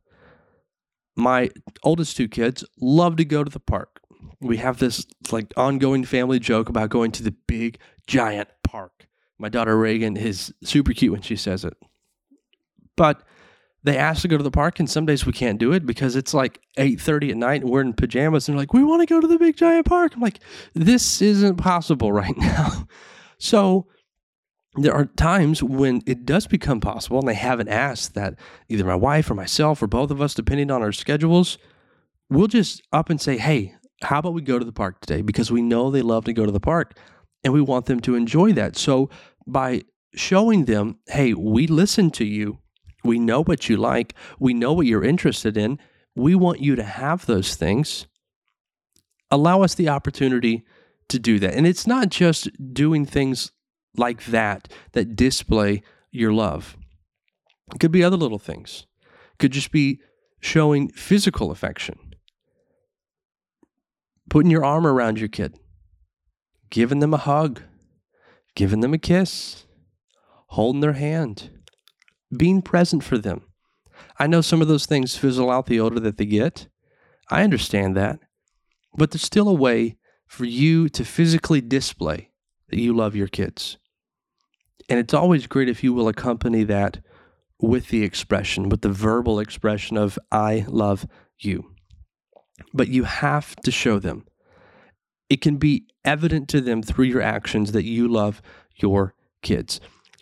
My 1.16 1.50
oldest 1.82 2.16
two 2.16 2.28
kids 2.28 2.64
love 2.80 3.16
to 3.16 3.24
go 3.24 3.42
to 3.42 3.50
the 3.50 3.60
park. 3.60 4.00
We 4.40 4.58
have 4.58 4.78
this 4.78 5.06
like 5.30 5.52
ongoing 5.56 6.04
family 6.04 6.38
joke 6.38 6.68
about 6.68 6.90
going 6.90 7.12
to 7.12 7.22
the 7.22 7.34
big 7.46 7.78
giant 8.06 8.48
park. 8.62 9.06
My 9.38 9.48
daughter 9.48 9.76
Reagan 9.76 10.16
is 10.16 10.52
super 10.62 10.92
cute 10.92 11.12
when 11.12 11.22
she 11.22 11.36
says 11.36 11.64
it. 11.64 11.74
But 13.00 13.22
they 13.82 13.96
ask 13.96 14.20
to 14.20 14.28
go 14.28 14.36
to 14.36 14.42
the 14.44 14.50
park 14.50 14.78
and 14.78 14.90
some 14.90 15.06
days 15.06 15.24
we 15.24 15.32
can't 15.32 15.58
do 15.58 15.72
it 15.72 15.86
because 15.86 16.16
it's 16.16 16.34
like 16.34 16.60
8.30 16.76 17.30
at 17.30 17.36
night 17.38 17.62
and 17.62 17.70
we're 17.70 17.80
in 17.80 17.94
pajamas 17.94 18.46
and 18.46 18.54
they're 18.54 18.60
like 18.60 18.74
we 18.74 18.84
want 18.84 19.00
to 19.00 19.06
go 19.06 19.22
to 19.22 19.26
the 19.26 19.38
big 19.38 19.56
giant 19.56 19.86
park. 19.86 20.14
I'm 20.14 20.20
like 20.20 20.40
this 20.74 21.22
isn't 21.22 21.56
possible 21.56 22.12
right 22.22 22.36
now. 22.36 22.86
So 23.38 23.86
there 24.74 24.92
are 24.92 25.06
times 25.06 25.62
when 25.62 26.02
it 26.04 26.26
does 26.26 26.46
become 26.46 26.78
possible 26.80 27.18
and 27.20 27.26
they 27.26 27.32
haven't 27.32 27.68
asked 27.68 28.12
that 28.16 28.34
either 28.68 28.84
my 28.84 28.94
wife 28.94 29.30
or 29.30 29.34
myself 29.34 29.82
or 29.82 29.86
both 29.86 30.10
of 30.10 30.20
us 30.20 30.34
depending 30.34 30.70
on 30.70 30.82
our 30.82 30.92
schedules 30.92 31.56
we'll 32.28 32.48
just 32.48 32.82
up 32.92 33.08
and 33.08 33.18
say 33.18 33.38
hey 33.38 33.74
how 34.02 34.18
about 34.18 34.34
we 34.34 34.42
go 34.42 34.58
to 34.58 34.64
the 34.64 34.72
park 34.72 35.00
today? 35.00 35.22
Because 35.22 35.50
we 35.50 35.62
know 35.62 35.90
they 35.90 36.02
love 36.02 36.26
to 36.26 36.34
go 36.34 36.44
to 36.44 36.52
the 36.52 36.60
park 36.60 36.98
and 37.44 37.52
we 37.54 37.62
want 37.62 37.86
them 37.86 38.00
to 38.00 38.14
enjoy 38.14 38.52
that. 38.52 38.76
So 38.76 39.08
by 39.46 39.84
showing 40.14 40.66
them 40.66 40.98
hey 41.08 41.32
we 41.32 41.66
listen 41.66 42.10
to 42.10 42.26
you 42.26 42.58
we 43.02 43.18
know 43.18 43.42
what 43.42 43.68
you 43.68 43.76
like. 43.76 44.14
We 44.38 44.54
know 44.54 44.72
what 44.72 44.86
you're 44.86 45.04
interested 45.04 45.56
in. 45.56 45.78
We 46.14 46.34
want 46.34 46.60
you 46.60 46.76
to 46.76 46.82
have 46.82 47.26
those 47.26 47.54
things. 47.54 48.06
Allow 49.30 49.62
us 49.62 49.74
the 49.74 49.88
opportunity 49.88 50.64
to 51.08 51.18
do 51.18 51.38
that. 51.38 51.54
And 51.54 51.66
it's 51.66 51.86
not 51.86 52.08
just 52.08 52.48
doing 52.72 53.04
things 53.04 53.52
like 53.96 54.26
that 54.26 54.72
that 54.92 55.16
display 55.16 55.82
your 56.10 56.32
love. 56.32 56.76
It 57.74 57.80
could 57.80 57.92
be 57.92 58.04
other 58.04 58.16
little 58.16 58.38
things. 58.38 58.86
It 59.32 59.38
could 59.38 59.52
just 59.52 59.70
be 59.70 60.00
showing 60.40 60.88
physical 60.90 61.50
affection. 61.50 61.98
Putting 64.28 64.50
your 64.50 64.64
arm 64.64 64.86
around 64.86 65.18
your 65.18 65.28
kid, 65.28 65.58
giving 66.70 67.00
them 67.00 67.14
a 67.14 67.18
hug, 67.18 67.62
giving 68.54 68.80
them 68.80 68.94
a 68.94 68.98
kiss, 68.98 69.66
holding 70.48 70.80
their 70.80 70.92
hand 70.92 71.50
being 72.36 72.62
present 72.62 73.04
for 73.04 73.18
them. 73.18 73.42
I 74.18 74.26
know 74.26 74.40
some 74.40 74.62
of 74.62 74.68
those 74.68 74.86
things 74.86 75.16
fizzle 75.16 75.50
out 75.50 75.66
the 75.66 75.80
older 75.80 76.00
that 76.00 76.16
they 76.16 76.26
get. 76.26 76.68
I 77.28 77.42
understand 77.42 77.96
that. 77.96 78.20
But 78.96 79.10
there's 79.10 79.22
still 79.22 79.48
a 79.48 79.54
way 79.54 79.96
for 80.26 80.44
you 80.44 80.88
to 80.90 81.04
physically 81.04 81.60
display 81.60 82.30
that 82.68 82.78
you 82.78 82.94
love 82.94 83.16
your 83.16 83.28
kids. 83.28 83.78
And 84.88 84.98
it's 84.98 85.14
always 85.14 85.46
great 85.46 85.68
if 85.68 85.84
you 85.84 85.92
will 85.92 86.08
accompany 86.08 86.64
that 86.64 87.00
with 87.60 87.88
the 87.88 88.02
expression, 88.02 88.68
with 88.68 88.82
the 88.82 88.88
verbal 88.88 89.38
expression 89.38 89.96
of, 89.96 90.18
I 90.32 90.64
love 90.68 91.06
you. 91.38 91.72
But 92.72 92.88
you 92.88 93.04
have 93.04 93.54
to 93.56 93.70
show 93.70 93.98
them. 93.98 94.24
It 95.28 95.40
can 95.40 95.56
be 95.56 95.86
evident 96.04 96.48
to 96.50 96.60
them 96.60 96.82
through 96.82 97.04
your 97.04 97.22
actions 97.22 97.72
that 97.72 97.84
you 97.84 98.08
love 98.08 98.42
your 98.76 99.14
kids. 99.42 99.80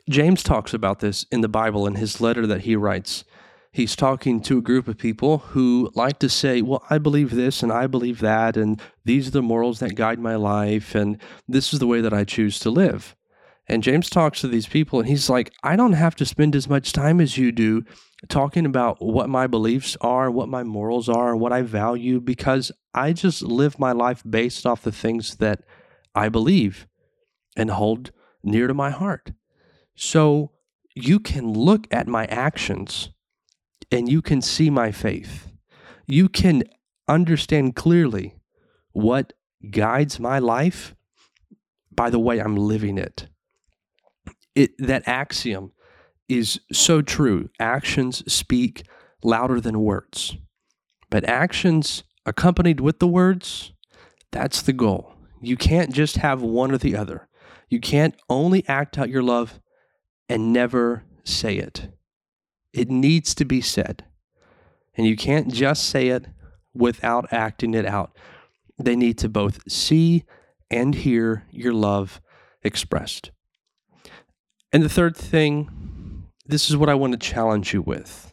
James 0.08 0.42
talks 0.42 0.72
about 0.72 1.00
this 1.00 1.26
in 1.30 1.42
the 1.42 1.48
Bible 1.48 1.86
in 1.86 1.96
his 1.96 2.20
letter 2.20 2.46
that 2.46 2.62
he 2.62 2.76
writes. 2.76 3.24
He's 3.72 3.94
talking 3.94 4.40
to 4.42 4.58
a 4.58 4.62
group 4.62 4.88
of 4.88 4.96
people 4.96 5.38
who 5.38 5.90
like 5.94 6.18
to 6.20 6.30
say, 6.30 6.62
Well, 6.62 6.82
I 6.88 6.96
believe 6.96 7.30
this 7.30 7.62
and 7.62 7.70
I 7.70 7.86
believe 7.86 8.20
that, 8.20 8.56
and 8.56 8.80
these 9.04 9.28
are 9.28 9.32
the 9.32 9.42
morals 9.42 9.80
that 9.80 9.94
guide 9.94 10.18
my 10.18 10.36
life, 10.36 10.94
and 10.94 11.20
this 11.46 11.72
is 11.72 11.78
the 11.78 11.86
way 11.86 12.00
that 12.00 12.14
I 12.14 12.24
choose 12.24 12.58
to 12.60 12.70
live. 12.70 13.14
And 13.68 13.82
James 13.82 14.08
talks 14.08 14.40
to 14.40 14.48
these 14.48 14.66
people, 14.66 14.98
and 14.98 15.08
he's 15.08 15.28
like, 15.28 15.52
I 15.62 15.76
don't 15.76 15.92
have 15.92 16.16
to 16.16 16.26
spend 16.26 16.56
as 16.56 16.70
much 16.70 16.94
time 16.94 17.20
as 17.20 17.36
you 17.36 17.52
do 17.52 17.84
talking 18.28 18.64
about 18.64 18.96
what 19.00 19.28
my 19.28 19.46
beliefs 19.46 19.94
are, 20.00 20.30
what 20.30 20.48
my 20.48 20.64
morals 20.64 21.10
are, 21.10 21.36
what 21.36 21.52
I 21.52 21.60
value, 21.60 22.18
because 22.18 22.72
I 22.94 23.12
just 23.12 23.42
live 23.42 23.78
my 23.78 23.92
life 23.92 24.22
based 24.28 24.64
off 24.64 24.82
the 24.82 24.90
things 24.90 25.36
that 25.36 25.60
I 26.14 26.30
believe 26.30 26.86
and 27.56 27.70
hold 27.70 28.10
near 28.42 28.66
to 28.66 28.74
my 28.74 28.90
heart. 28.90 29.32
So 29.98 30.52
you 30.94 31.18
can 31.18 31.52
look 31.52 31.88
at 31.90 32.06
my 32.06 32.26
actions 32.26 33.10
and 33.90 34.08
you 34.08 34.22
can 34.22 34.40
see 34.40 34.70
my 34.70 34.92
faith. 34.92 35.50
You 36.06 36.28
can 36.28 36.62
understand 37.08 37.74
clearly 37.74 38.36
what 38.92 39.32
guides 39.72 40.20
my 40.20 40.38
life 40.38 40.94
by 41.90 42.10
the 42.10 42.20
way 42.20 42.38
I'm 42.38 42.54
living 42.54 42.96
it. 42.96 43.26
It 44.54 44.70
that 44.78 45.02
axiom 45.08 45.72
is 46.28 46.60
so 46.72 47.02
true. 47.02 47.48
Actions 47.58 48.22
speak 48.32 48.86
louder 49.24 49.60
than 49.60 49.80
words. 49.80 50.36
But 51.10 51.24
actions 51.24 52.04
accompanied 52.24 52.78
with 52.78 53.00
the 53.00 53.08
words, 53.08 53.72
that's 54.30 54.62
the 54.62 54.72
goal. 54.72 55.14
You 55.42 55.56
can't 55.56 55.92
just 55.92 56.18
have 56.18 56.40
one 56.40 56.70
or 56.70 56.78
the 56.78 56.94
other. 56.94 57.28
You 57.68 57.80
can't 57.80 58.14
only 58.30 58.64
act 58.68 58.96
out 58.96 59.08
your 59.08 59.24
love 59.24 59.58
and 60.28 60.52
never 60.52 61.04
say 61.24 61.56
it. 61.56 61.88
It 62.72 62.90
needs 62.90 63.34
to 63.34 63.44
be 63.44 63.60
said. 63.60 64.04
And 64.96 65.06
you 65.06 65.16
can't 65.16 65.52
just 65.52 65.88
say 65.88 66.08
it 66.08 66.26
without 66.74 67.32
acting 67.32 67.74
it 67.74 67.86
out. 67.86 68.16
They 68.78 68.96
need 68.96 69.18
to 69.18 69.28
both 69.28 69.60
see 69.70 70.24
and 70.70 70.94
hear 70.94 71.46
your 71.50 71.72
love 71.72 72.20
expressed. 72.62 73.30
And 74.72 74.82
the 74.82 74.88
third 74.88 75.16
thing, 75.16 76.26
this 76.44 76.68
is 76.68 76.76
what 76.76 76.88
I 76.88 76.94
want 76.94 77.12
to 77.12 77.18
challenge 77.18 77.72
you 77.72 77.82
with. 77.82 78.32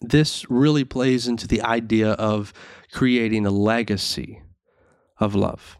This 0.00 0.50
really 0.50 0.84
plays 0.84 1.28
into 1.28 1.46
the 1.46 1.62
idea 1.62 2.12
of 2.12 2.52
creating 2.92 3.46
a 3.46 3.50
legacy 3.50 4.42
of 5.18 5.34
love. 5.34 5.78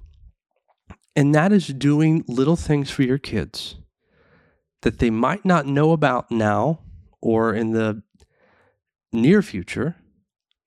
And 1.17 1.35
that 1.35 1.53
is 1.53 1.69
doing 1.69 2.25
little 2.27 2.57
things 2.57 2.91
for 2.91 3.03
your 3.03 3.19
kids 3.19 3.77
that 4.85 4.99
they 4.99 5.11
might 5.11 5.45
not 5.45 5.67
know 5.67 5.93
about 5.93 6.31
now 6.31 6.81
or 7.21 7.55
in 7.55 7.73
the 7.73 8.03
near 9.13 9.41
future, 9.41 9.97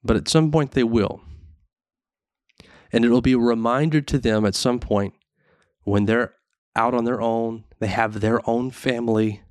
but 0.03 0.17
at 0.17 0.27
some 0.27 0.51
point 0.51 0.71
they 0.71 0.83
will. 0.83 1.21
And 2.91 3.05
it'll 3.05 3.21
be 3.21 3.33
a 3.33 3.39
reminder 3.39 4.01
to 4.01 4.17
them 4.17 4.45
at 4.45 4.55
some 4.55 4.79
point 4.79 5.13
when 5.83 6.05
they're 6.05 6.33
out 6.75 6.93
on 6.93 7.05
their 7.05 7.21
own, 7.21 7.63
they 7.79 7.88
have 7.88 8.19
their 8.19 8.47
own 8.50 8.71
family, 8.71 9.43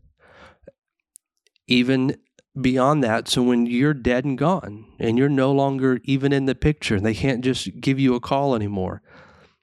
even 1.68 2.16
beyond 2.60 3.04
that. 3.04 3.28
So 3.28 3.42
when 3.42 3.66
you're 3.66 3.94
dead 3.94 4.24
and 4.24 4.36
gone 4.36 4.86
and 4.98 5.16
you're 5.16 5.28
no 5.28 5.52
longer 5.52 6.00
even 6.04 6.32
in 6.32 6.46
the 6.46 6.54
picture, 6.54 6.98
they 6.98 7.14
can't 7.14 7.44
just 7.44 7.80
give 7.80 8.00
you 8.00 8.14
a 8.14 8.20
call 8.20 8.54
anymore. 8.56 9.02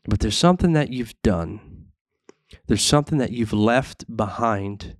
But 0.05 0.19
there's 0.19 0.38
something 0.38 0.74
that 0.74 0.91
you've 0.91 1.19
done, 1.24 1.73
there's 2.67 2.83
something 2.83 3.17
that 3.17 3.31
you've 3.31 3.53
left 3.53 4.05
behind 4.15 4.95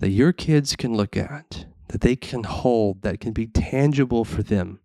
that 0.00 0.10
your 0.10 0.32
kids 0.32 0.76
can 0.76 0.94
look 0.94 1.16
at, 1.16 1.66
that 1.88 2.00
they 2.00 2.16
can 2.16 2.44
hold, 2.44 3.02
that 3.02 3.20
can 3.20 3.32
be 3.32 3.46
tangible 3.46 4.24
for 4.24 4.42
them. 4.42 4.80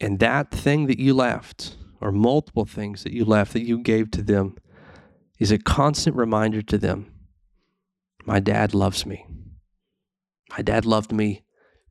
And 0.00 0.18
that 0.20 0.50
thing 0.50 0.86
that 0.86 0.98
you 0.98 1.14
left, 1.14 1.76
or 2.00 2.12
multiple 2.12 2.64
things 2.64 3.02
that 3.02 3.12
you 3.12 3.24
left 3.24 3.52
that 3.52 3.66
you 3.66 3.78
gave 3.78 4.10
to 4.12 4.22
them, 4.22 4.56
is 5.38 5.50
a 5.50 5.58
constant 5.58 6.16
reminder 6.16 6.62
to 6.62 6.78
them 6.78 7.12
my 8.24 8.40
dad 8.40 8.74
loves 8.74 9.06
me. 9.06 9.24
My 10.50 10.62
dad 10.62 10.84
loved 10.84 11.12
me 11.12 11.44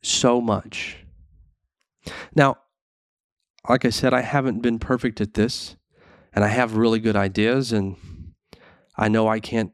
so 0.04 0.40
much. 0.40 1.06
Now, 2.36 2.58
like 3.68 3.86
I 3.86 3.90
said, 3.90 4.14
I 4.14 4.22
haven't 4.22 4.62
been 4.62 4.78
perfect 4.78 5.20
at 5.20 5.34
this, 5.34 5.76
and 6.34 6.44
I 6.44 6.50
have 6.50 6.76
really 6.76 7.00
good 7.00 7.16
ideas, 7.16 7.72
and 7.72 7.96
I 8.96 9.08
know 9.08 9.28
I 9.28 9.40
can't 9.40 9.72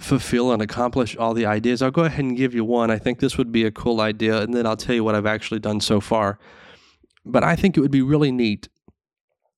fulfill 0.00 0.52
and 0.52 0.60
accomplish 0.60 1.16
all 1.16 1.34
the 1.34 1.46
ideas. 1.46 1.80
I'll 1.80 1.90
go 1.90 2.04
ahead 2.04 2.24
and 2.24 2.36
give 2.36 2.54
you 2.54 2.64
one. 2.64 2.90
I 2.90 2.98
think 2.98 3.20
this 3.20 3.38
would 3.38 3.52
be 3.52 3.64
a 3.64 3.70
cool 3.70 4.00
idea, 4.00 4.42
and 4.42 4.52
then 4.54 4.66
I'll 4.66 4.76
tell 4.76 4.94
you 4.94 5.04
what 5.04 5.14
I've 5.14 5.26
actually 5.26 5.60
done 5.60 5.80
so 5.80 6.00
far. 6.00 6.38
But 7.24 7.44
I 7.44 7.56
think 7.56 7.76
it 7.76 7.80
would 7.80 7.90
be 7.90 8.02
really 8.02 8.32
neat, 8.32 8.68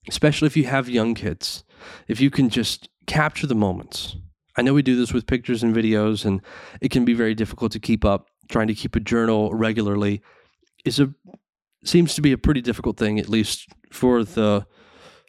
especially 0.08 0.46
if 0.46 0.56
you 0.56 0.64
have 0.64 0.88
young 0.88 1.14
kids, 1.14 1.64
if 2.06 2.20
you 2.20 2.30
can 2.30 2.48
just 2.48 2.88
capture 3.06 3.46
the 3.46 3.54
moments. 3.54 4.16
I 4.56 4.62
know 4.62 4.74
we 4.74 4.82
do 4.82 4.96
this 4.96 5.12
with 5.12 5.26
pictures 5.26 5.62
and 5.62 5.74
videos, 5.74 6.24
and 6.24 6.40
it 6.80 6.90
can 6.90 7.04
be 7.04 7.14
very 7.14 7.34
difficult 7.34 7.72
to 7.72 7.80
keep 7.80 8.04
up. 8.04 8.28
Trying 8.48 8.68
to 8.68 8.74
keep 8.74 8.94
a 8.94 9.00
journal 9.00 9.52
regularly 9.52 10.22
is 10.84 11.00
a 11.00 11.12
seems 11.84 12.14
to 12.14 12.22
be 12.22 12.32
a 12.32 12.38
pretty 12.38 12.60
difficult 12.60 12.96
thing, 12.96 13.18
at 13.18 13.28
least 13.28 13.68
for 13.90 14.22
the 14.22 14.66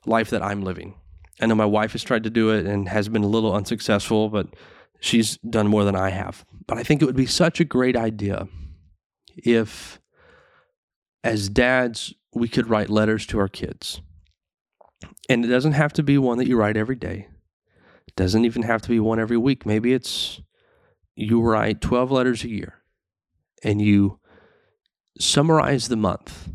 life 0.07 0.29
that 0.29 0.43
I'm 0.43 0.63
living. 0.63 0.95
I 1.39 1.45
know 1.45 1.55
my 1.55 1.65
wife 1.65 1.91
has 1.91 2.03
tried 2.03 2.23
to 2.23 2.29
do 2.29 2.49
it 2.49 2.65
and 2.65 2.89
has 2.89 3.09
been 3.09 3.23
a 3.23 3.27
little 3.27 3.53
unsuccessful, 3.53 4.29
but 4.29 4.47
she's 4.99 5.37
done 5.37 5.67
more 5.67 5.83
than 5.83 5.95
I 5.95 6.09
have. 6.09 6.45
But 6.65 6.77
I 6.77 6.83
think 6.83 7.01
it 7.01 7.05
would 7.05 7.15
be 7.15 7.25
such 7.25 7.59
a 7.59 7.65
great 7.65 7.95
idea 7.95 8.47
if, 9.35 9.99
as 11.23 11.49
dads, 11.49 12.13
we 12.33 12.47
could 12.47 12.69
write 12.69 12.89
letters 12.89 13.25
to 13.27 13.39
our 13.39 13.47
kids. 13.47 14.01
And 15.29 15.45
it 15.45 15.49
doesn't 15.49 15.73
have 15.73 15.93
to 15.93 16.03
be 16.03 16.17
one 16.17 16.37
that 16.39 16.47
you 16.47 16.57
write 16.57 16.77
every 16.77 16.95
day. 16.95 17.27
It 18.07 18.15
doesn't 18.15 18.45
even 18.45 18.63
have 18.63 18.81
to 18.83 18.89
be 18.89 18.99
one 18.99 19.19
every 19.19 19.37
week. 19.37 19.65
Maybe 19.65 19.93
it's 19.93 20.41
you 21.15 21.41
write 21.41 21.81
12 21.81 22.11
letters 22.11 22.43
a 22.43 22.49
year 22.49 22.75
and 23.63 23.81
you 23.81 24.19
summarize 25.19 25.87
the 25.87 25.95
month, 25.95 26.49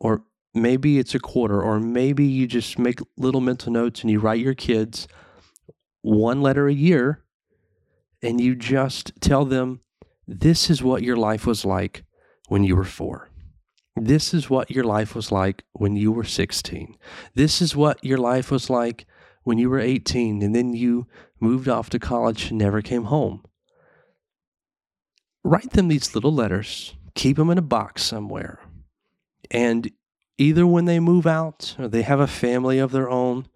or 0.00 0.24
maybe 0.62 0.98
it's 0.98 1.14
a 1.14 1.20
quarter, 1.20 1.60
or 1.60 1.80
maybe 1.80 2.24
you 2.24 2.46
just 2.46 2.78
make 2.78 3.00
little 3.16 3.40
mental 3.40 3.72
notes 3.72 4.02
and 4.02 4.10
you 4.10 4.20
write 4.20 4.40
your 4.40 4.54
kids 4.54 5.08
one 6.02 6.40
letter 6.40 6.68
a 6.68 6.74
year 6.74 7.24
and 8.22 8.40
you 8.40 8.54
just 8.54 9.12
tell 9.20 9.44
them, 9.44 9.80
this 10.26 10.70
is 10.70 10.82
what 10.82 11.02
your 11.02 11.16
life 11.16 11.46
was 11.46 11.64
like 11.64 12.04
when 12.48 12.64
you 12.64 12.76
were 12.76 12.84
four. 12.84 13.28
This 13.96 14.32
is 14.32 14.48
what 14.48 14.70
your 14.70 14.84
life 14.84 15.14
was 15.14 15.32
like 15.32 15.64
when 15.72 15.96
you 15.96 16.12
were 16.12 16.24
16. 16.24 16.96
This 17.34 17.60
is 17.60 17.74
what 17.74 18.02
your 18.04 18.18
life 18.18 18.50
was 18.50 18.70
like 18.70 19.06
when 19.42 19.58
you 19.58 19.68
were 19.70 19.80
18 19.80 20.42
and 20.42 20.54
then 20.54 20.74
you 20.74 21.06
moved 21.40 21.68
off 21.68 21.90
to 21.90 21.98
college 21.98 22.50
and 22.50 22.58
never 22.58 22.82
came 22.82 23.04
home. 23.04 23.42
Write 25.42 25.70
them 25.70 25.88
these 25.88 26.14
little 26.14 26.32
letters 26.32 26.94
keep 27.18 27.36
them 27.36 27.50
in 27.50 27.58
a 27.58 27.62
box 27.62 28.02
somewhere. 28.04 28.60
And 29.50 29.90
either 30.38 30.66
when 30.66 30.86
they 30.86 31.00
move 31.00 31.26
out 31.26 31.74
or 31.78 31.88
they 31.88 32.02
have 32.02 32.20
a 32.20 32.26
family 32.26 32.78
of 32.78 32.92
their 32.92 33.10
own, 33.10 33.48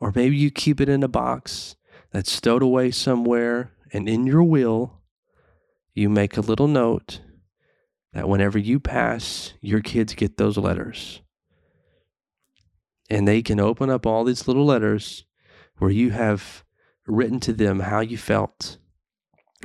or 0.00 0.12
maybe 0.14 0.36
you 0.36 0.50
keep 0.50 0.80
it 0.80 0.88
in 0.88 1.02
a 1.02 1.08
box 1.08 1.76
that's 2.10 2.32
stowed 2.32 2.62
away 2.62 2.90
somewhere, 2.90 3.72
and 3.92 4.08
in 4.08 4.26
your 4.26 4.42
will, 4.42 5.00
you 5.94 6.08
make 6.08 6.36
a 6.36 6.42
little 6.42 6.68
note 6.68 7.20
that 8.12 8.28
whenever 8.28 8.58
you 8.58 8.80
pass, 8.80 9.54
your 9.60 9.80
kids 9.80 10.14
get 10.14 10.36
those 10.36 10.56
letters. 10.56 11.20
And 13.10 13.26
they 13.26 13.42
can 13.42 13.60
open 13.60 13.88
up 13.88 14.06
all 14.06 14.24
these 14.24 14.46
little 14.46 14.66
letters 14.66 15.24
where 15.78 15.90
you 15.90 16.10
have 16.10 16.64
written 17.06 17.40
to 17.40 17.52
them 17.52 17.80
how 17.80 18.00
you 18.00 18.18
felt, 18.18 18.78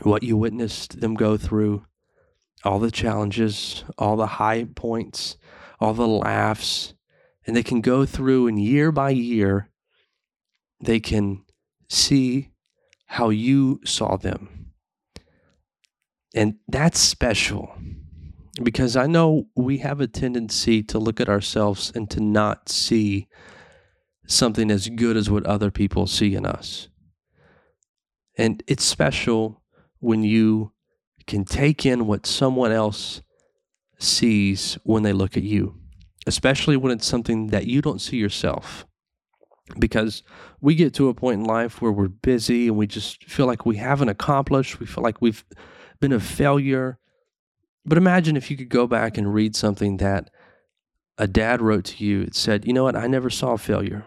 what 0.04 0.24
you 0.24 0.38
witnessed 0.38 1.02
them 1.02 1.14
go 1.16 1.38
through, 1.38 1.86
all 2.64 2.80
the 2.80 2.92
challenges, 2.92 3.84
all 3.98 4.16
the 4.16 4.28
high 4.28 4.64
points, 4.64 5.38
all 5.84 5.94
the 5.94 6.08
laughs, 6.08 6.94
and 7.46 7.56
they 7.56 7.64
can 7.64 7.82
go 7.82 8.06
through 8.06 8.48
and 8.48 8.58
year 8.62 8.92
by 8.92 9.10
year, 9.10 9.70
they 10.80 11.00
can 11.00 11.44
see 11.90 12.52
how 13.08 13.30
you 13.30 13.82
saw 13.84 14.16
them. 14.16 14.72
And 16.34 16.56
that's 16.68 17.00
special 17.00 17.76
because 18.64 18.96
I 18.96 19.08
know 19.08 19.48
we 19.56 19.80
have 19.80 20.00
a 20.00 20.08
tendency 20.08 20.84
to 20.84 21.00
look 21.00 21.20
at 21.20 21.30
ourselves 21.30 21.92
and 21.94 22.10
to 22.12 22.22
not 22.22 22.70
see 22.70 23.28
something 24.26 24.72
as 24.72 24.88
good 24.88 25.18
as 25.18 25.30
what 25.30 25.46
other 25.46 25.70
people 25.70 26.08
see 26.08 26.34
in 26.34 26.46
us. 26.46 26.88
And 28.38 28.64
it's 28.68 28.86
special 28.86 29.62
when 30.00 30.24
you 30.24 30.72
can 31.28 31.44
take 31.46 31.86
in 31.86 32.08
what 32.08 32.26
someone 32.26 32.72
else 32.72 33.22
sees 34.04 34.78
when 34.84 35.04
they 35.04 35.14
look 35.14 35.38
at 35.38 35.44
you, 35.44 35.76
especially 36.28 36.78
when 36.78 36.92
it's 36.92 37.06
something 37.06 37.48
that 37.48 37.68
you 37.68 37.82
don't 37.82 38.02
see 38.02 38.18
yourself. 38.18 38.86
Because 39.80 40.24
we 40.62 40.76
get 40.76 40.94
to 40.96 41.08
a 41.08 41.14
point 41.14 41.40
in 41.40 41.46
life 41.46 41.82
where 41.82 41.92
we're 41.92 42.10
busy 42.10 42.68
and 42.68 42.78
we 42.78 42.86
just 42.86 43.24
feel 43.24 43.46
like 43.46 43.66
we 43.66 43.78
haven't 43.78 44.10
accomplished, 44.10 44.80
we 44.80 44.86
feel 44.86 45.04
like 45.04 45.22
we've 45.22 45.46
been 46.02 46.12
a 46.12 46.20
failure. 46.20 47.00
But 47.86 47.98
imagine 47.98 48.36
if 48.36 48.52
you 48.52 48.58
could 48.58 48.70
go 48.70 48.88
back 48.88 49.18
and 49.18 49.34
read 49.34 49.56
something 49.56 49.98
that 49.98 50.30
a 51.18 51.28
dad 51.28 51.62
wrote 51.62 51.86
to 51.86 52.06
you. 52.06 52.22
It 52.22 52.36
said, 52.36 52.66
You 52.66 52.74
know 52.74 52.84
what? 52.84 52.96
I 52.96 53.08
never 53.08 53.30
saw 53.30 53.58
failure. 53.58 54.06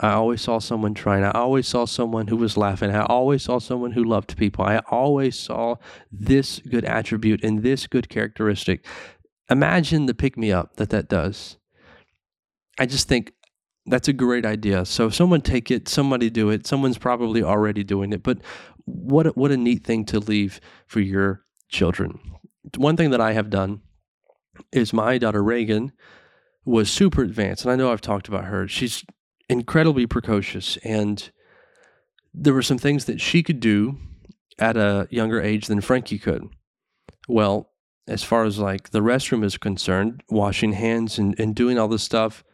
I 0.00 0.12
always 0.12 0.42
saw 0.42 0.58
someone 0.58 0.94
trying. 0.94 1.22
I 1.22 1.30
always 1.30 1.68
saw 1.68 1.84
someone 1.84 2.26
who 2.26 2.36
was 2.36 2.56
laughing. 2.56 2.90
I 2.90 3.04
always 3.04 3.44
saw 3.44 3.58
someone 3.58 3.92
who 3.92 4.02
loved 4.02 4.36
people. 4.36 4.64
I 4.64 4.78
always 4.90 5.38
saw 5.38 5.76
this 6.10 6.58
good 6.58 6.84
attribute 6.84 7.44
and 7.44 7.62
this 7.62 7.86
good 7.86 8.08
characteristic. 8.08 8.84
Imagine 9.52 10.06
the 10.06 10.14
pick 10.14 10.36
me 10.36 10.50
up 10.50 10.76
that 10.76 10.90
that 10.90 11.08
does. 11.08 11.58
I 12.78 12.86
just 12.86 13.06
think 13.06 13.32
that's 13.84 14.08
a 14.08 14.12
great 14.12 14.46
idea. 14.46 14.84
So 14.86 15.10
someone 15.10 15.42
take 15.42 15.70
it, 15.70 15.88
somebody 15.88 16.30
do 16.30 16.48
it. 16.48 16.66
Someone's 16.66 16.98
probably 16.98 17.42
already 17.42 17.84
doing 17.84 18.12
it, 18.12 18.22
but 18.22 18.38
what 18.86 19.26
a, 19.26 19.30
what 19.30 19.50
a 19.50 19.56
neat 19.56 19.84
thing 19.84 20.04
to 20.06 20.18
leave 20.18 20.60
for 20.86 21.00
your 21.00 21.44
children. 21.68 22.18
One 22.76 22.96
thing 22.96 23.10
that 23.10 23.20
I 23.20 23.32
have 23.32 23.50
done 23.50 23.82
is 24.72 24.92
my 24.92 25.18
daughter 25.18 25.42
Reagan 25.42 25.92
was 26.64 26.90
super 26.90 27.22
advanced, 27.22 27.64
and 27.64 27.72
I 27.72 27.76
know 27.76 27.92
I've 27.92 28.00
talked 28.00 28.28
about 28.28 28.44
her. 28.44 28.66
She's 28.66 29.04
incredibly 29.48 30.06
precocious 30.06 30.78
and 30.78 31.30
there 32.32 32.54
were 32.54 32.62
some 32.62 32.78
things 32.78 33.04
that 33.04 33.20
she 33.20 33.42
could 33.42 33.60
do 33.60 33.98
at 34.58 34.76
a 34.76 35.06
younger 35.10 35.40
age 35.40 35.66
than 35.66 35.80
Frankie 35.80 36.18
could. 36.18 36.48
Well, 37.28 37.71
as 38.06 38.22
far 38.22 38.44
as 38.44 38.58
like 38.58 38.90
the 38.90 39.00
restroom 39.00 39.44
is 39.44 39.56
concerned, 39.56 40.22
washing 40.28 40.72
hands 40.72 41.18
and, 41.18 41.38
and 41.38 41.54
doing 41.54 41.78
all 41.78 41.88
this 41.88 42.02
stuff, 42.02 42.44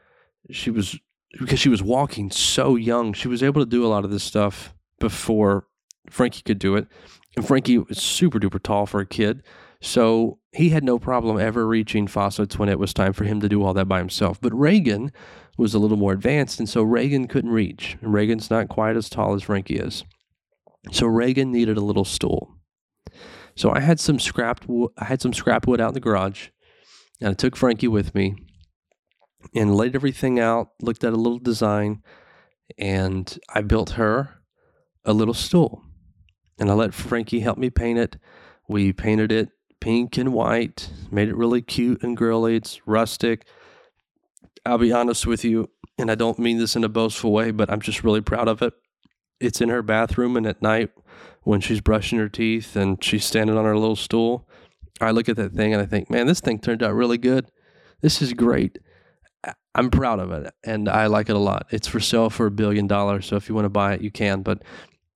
she 0.51 0.71
was 0.71 0.99
because 1.39 1.59
she 1.59 1.69
was 1.69 1.83
walking 1.83 2.31
so 2.31 2.77
young, 2.77 3.13
she 3.13 3.29
was 3.29 3.43
able 3.43 3.63
to 3.63 3.71
do 3.71 3.85
a 3.85 3.89
lot 3.89 4.05
of 4.05 4.11
this 4.11 4.25
stuff 4.25 4.75
before 4.99 5.67
Frankie 6.11 6.43
could 6.43 6.59
do 6.59 6.77
it. 6.77 6.87
And 7.37 7.47
Frankie 7.47 7.79
was 7.79 7.99
super 7.99 8.39
duper 8.41 8.63
tall 8.63 8.87
for 8.87 9.01
a 9.01 9.07
kid. 9.07 9.43
So 9.81 10.39
he 10.53 10.71
had 10.71 10.83
no 10.83 10.99
problem 10.99 11.39
ever 11.39 11.67
reaching 11.67 12.07
faucets 12.07 12.59
when 12.59 12.69
it 12.69 12.79
was 12.79 12.93
time 12.93 13.13
for 13.13 13.25
him 13.25 13.41
to 13.41 13.49
do 13.49 13.63
all 13.63 13.75
that 13.75 13.87
by 13.87 13.99
himself. 13.99 14.41
But 14.41 14.59
Reagan 14.59 15.13
was 15.57 15.75
a 15.75 15.79
little 15.79 15.97
more 15.97 16.13
advanced, 16.13 16.59
and 16.59 16.69
so 16.69 16.83
Reagan 16.83 17.29
couldn't 17.29 17.51
reach. 17.51 17.97
And 18.01 18.13
Reagan's 18.13 18.51
not 18.51 18.69
quite 18.69 18.97
as 18.97 19.09
tall 19.09 19.35
as 19.35 19.43
Frankie 19.43 19.77
is. 19.77 20.05
So 20.91 21.07
Reagan 21.07 21.53
needed 21.53 21.77
a 21.77 21.83
little 21.83 22.05
stool. 22.05 22.55
So 23.59 23.73
I 23.73 23.81
had 23.81 23.99
some 23.99 24.21
scrap 24.21 24.65
wo- 24.69 24.93
I 24.97 25.07
had 25.07 25.21
some 25.21 25.33
scrap 25.33 25.67
wood 25.67 25.81
out 25.81 25.89
in 25.89 25.95
the 25.95 26.01
garage, 26.01 26.51
and 27.21 27.31
I 27.31 27.35
took 27.35 27.57
Frankie 27.57 27.89
with 27.89 28.15
me 28.15 28.37
and 29.53 29.75
laid 29.75 29.97
everything 29.97 30.39
out, 30.39 30.69
looked 30.81 31.03
at 31.03 31.13
a 31.13 31.17
little 31.17 31.41
design, 31.41 32.05
and 32.79 33.37
I 33.53 33.63
built 33.63 33.91
her 33.91 34.37
a 35.05 35.13
little 35.13 35.35
stool. 35.35 35.83
And 36.61 36.71
I 36.71 36.75
let 36.75 36.95
Frankie 36.95 37.41
help 37.41 37.59
me 37.59 37.69
paint 37.69 37.99
it. 37.99 38.17
We 38.69 38.93
painted 38.93 39.33
it 39.33 39.49
pink 39.81 40.17
and 40.17 40.33
white, 40.33 40.91
made 41.11 41.29
it 41.29 41.37
really 41.37 41.61
cute 41.61 42.01
and 42.05 42.17
girly. 42.17 42.55
It's 42.55 42.87
rustic. 42.87 43.45
I'll 44.65 44.79
be 44.79 44.93
honest 44.93 45.27
with 45.27 45.45
you, 45.45 45.69
and 45.99 46.13
I 46.13 46.15
don't 46.15 46.39
mean 46.39 46.59
this 46.59 46.77
in 46.77 46.85
a 46.85 46.89
boastful 46.89 47.33
way, 47.33 47.51
but 47.51 47.71
I'm 47.71 47.81
just 47.81 48.05
really 48.05 48.21
proud 48.21 48.47
of 48.47 48.63
it. 48.63 48.73
It's 49.41 49.61
in 49.61 49.69
her 49.69 49.83
bathroom, 49.83 50.37
and 50.37 50.47
at 50.47 50.63
night 50.63 50.91
when 51.43 51.61
she's 51.61 51.81
brushing 51.81 52.19
her 52.19 52.29
teeth 52.29 52.77
and 52.77 53.03
she's 53.03 53.25
standing 53.25 53.57
on 53.57 53.65
her 53.65 53.77
little 53.77 53.97
stool, 53.97 54.47
I 55.01 55.13
look 55.13 55.29
at 55.29 55.37
that 55.37 55.53
thing 55.53 55.73
and 55.73 55.83
I 55.83 55.87
think, 55.87 56.11
man, 56.11 56.27
this 56.27 56.41
thing 56.41 56.59
turned 56.59 56.83
out 56.83 56.95
really 56.95 57.19
good. 57.19 57.51
This 58.01 58.21
is 58.21 58.33
great. 58.35 58.79
I'm 59.75 59.91
proud 59.91 60.19
of 60.19 60.31
it 60.33 60.53
and 60.65 60.89
I 60.89 61.07
like 61.07 61.29
it 61.29 61.37
a 61.37 61.39
lot. 61.39 61.67
It's 61.71 61.89
for 61.89 62.01
sale 62.01 62.31
for 62.31 62.47
a 62.47 62.51
billion 62.51 62.87
dollars. 62.87 63.27
So 63.27 63.37
if 63.37 63.49
you 63.49 63.55
want 63.55 63.65
to 63.65 63.71
buy 63.71 63.95
it, 63.95 64.03
you 64.03 64.11
can. 64.11 64.43
But 64.43 64.63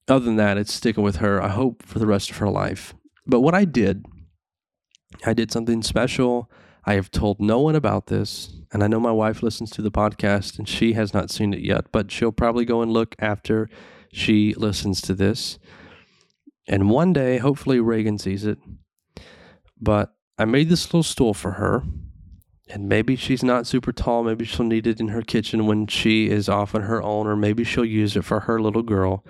other 0.08 0.24
than 0.24 0.36
that, 0.36 0.56
it's 0.56 0.72
sticking 0.72 1.02
with 1.02 1.16
her, 1.16 1.42
I 1.42 1.48
hope, 1.48 1.84
for 1.84 1.98
the 1.98 2.06
rest 2.06 2.30
of 2.30 2.36
her 2.38 2.48
life. 2.48 2.94
But 3.26 3.40
what 3.40 3.54
I 3.54 3.64
did, 3.64 4.06
I 5.26 5.34
did 5.34 5.50
something 5.50 5.82
special. 5.82 6.50
I 6.84 6.94
have 6.94 7.10
told 7.10 7.40
no 7.40 7.60
one 7.60 7.74
about 7.74 8.06
this. 8.06 8.54
And 8.72 8.82
I 8.82 8.86
know 8.86 9.00
my 9.00 9.12
wife 9.12 9.42
listens 9.42 9.70
to 9.72 9.82
the 9.82 9.90
podcast 9.90 10.58
and 10.58 10.68
she 10.68 10.94
has 10.94 11.12
not 11.12 11.30
seen 11.30 11.52
it 11.52 11.60
yet, 11.60 11.92
but 11.92 12.10
she'll 12.10 12.32
probably 12.32 12.64
go 12.64 12.80
and 12.80 12.92
look 12.92 13.14
after 13.18 13.68
she 14.12 14.54
listens 14.54 15.00
to 15.00 15.14
this. 15.14 15.58
And 16.68 16.90
one 16.90 17.12
day, 17.12 17.38
hopefully, 17.38 17.80
Reagan 17.80 18.18
sees 18.18 18.44
it. 18.44 18.58
But 19.80 20.14
I 20.38 20.44
made 20.44 20.68
this 20.68 20.86
little 20.86 21.02
stool 21.02 21.34
for 21.34 21.52
her. 21.52 21.82
And 22.68 22.88
maybe 22.88 23.16
she's 23.16 23.42
not 23.42 23.66
super 23.66 23.90
tall. 23.92 24.22
Maybe 24.22 24.44
she'll 24.44 24.66
need 24.66 24.86
it 24.86 25.00
in 25.00 25.08
her 25.08 25.22
kitchen 25.22 25.66
when 25.66 25.86
she 25.86 26.28
is 26.28 26.48
off 26.48 26.74
on 26.74 26.82
her 26.82 27.02
own, 27.02 27.26
or 27.26 27.36
maybe 27.36 27.64
she'll 27.64 27.84
use 27.84 28.16
it 28.16 28.24
for 28.24 28.40
her 28.40 28.60
little 28.60 28.82
girl. 28.82 29.24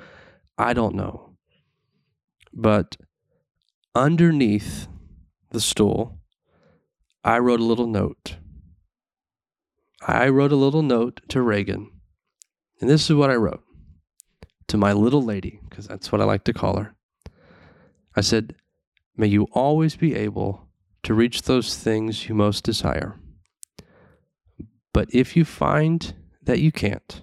I 0.58 0.74
don't 0.74 0.94
know. 0.94 1.36
But 2.52 2.96
underneath 3.94 4.86
the 5.50 5.60
stool, 5.60 6.18
I 7.24 7.38
wrote 7.38 7.60
a 7.60 7.64
little 7.64 7.86
note. 7.86 8.36
I 10.06 10.28
wrote 10.28 10.52
a 10.52 10.56
little 10.56 10.82
note 10.82 11.20
to 11.28 11.40
Reagan. 11.40 11.90
And 12.80 12.90
this 12.90 13.08
is 13.08 13.16
what 13.16 13.30
I 13.30 13.36
wrote 13.36 13.62
to 14.72 14.78
my 14.78 14.94
little 14.94 15.22
lady, 15.22 15.60
because 15.68 15.86
that's 15.86 16.10
what 16.10 16.22
I 16.22 16.24
like 16.24 16.44
to 16.44 16.54
call 16.54 16.78
her. 16.78 16.94
I 18.16 18.22
said, 18.22 18.54
May 19.14 19.26
you 19.26 19.46
always 19.52 19.96
be 19.96 20.14
able 20.14 20.66
to 21.02 21.12
reach 21.12 21.42
those 21.42 21.76
things 21.76 22.26
you 22.26 22.34
most 22.34 22.64
desire. 22.64 23.20
But 24.94 25.08
if 25.12 25.36
you 25.36 25.44
find 25.44 26.14
that 26.42 26.60
you 26.60 26.72
can't, 26.72 27.20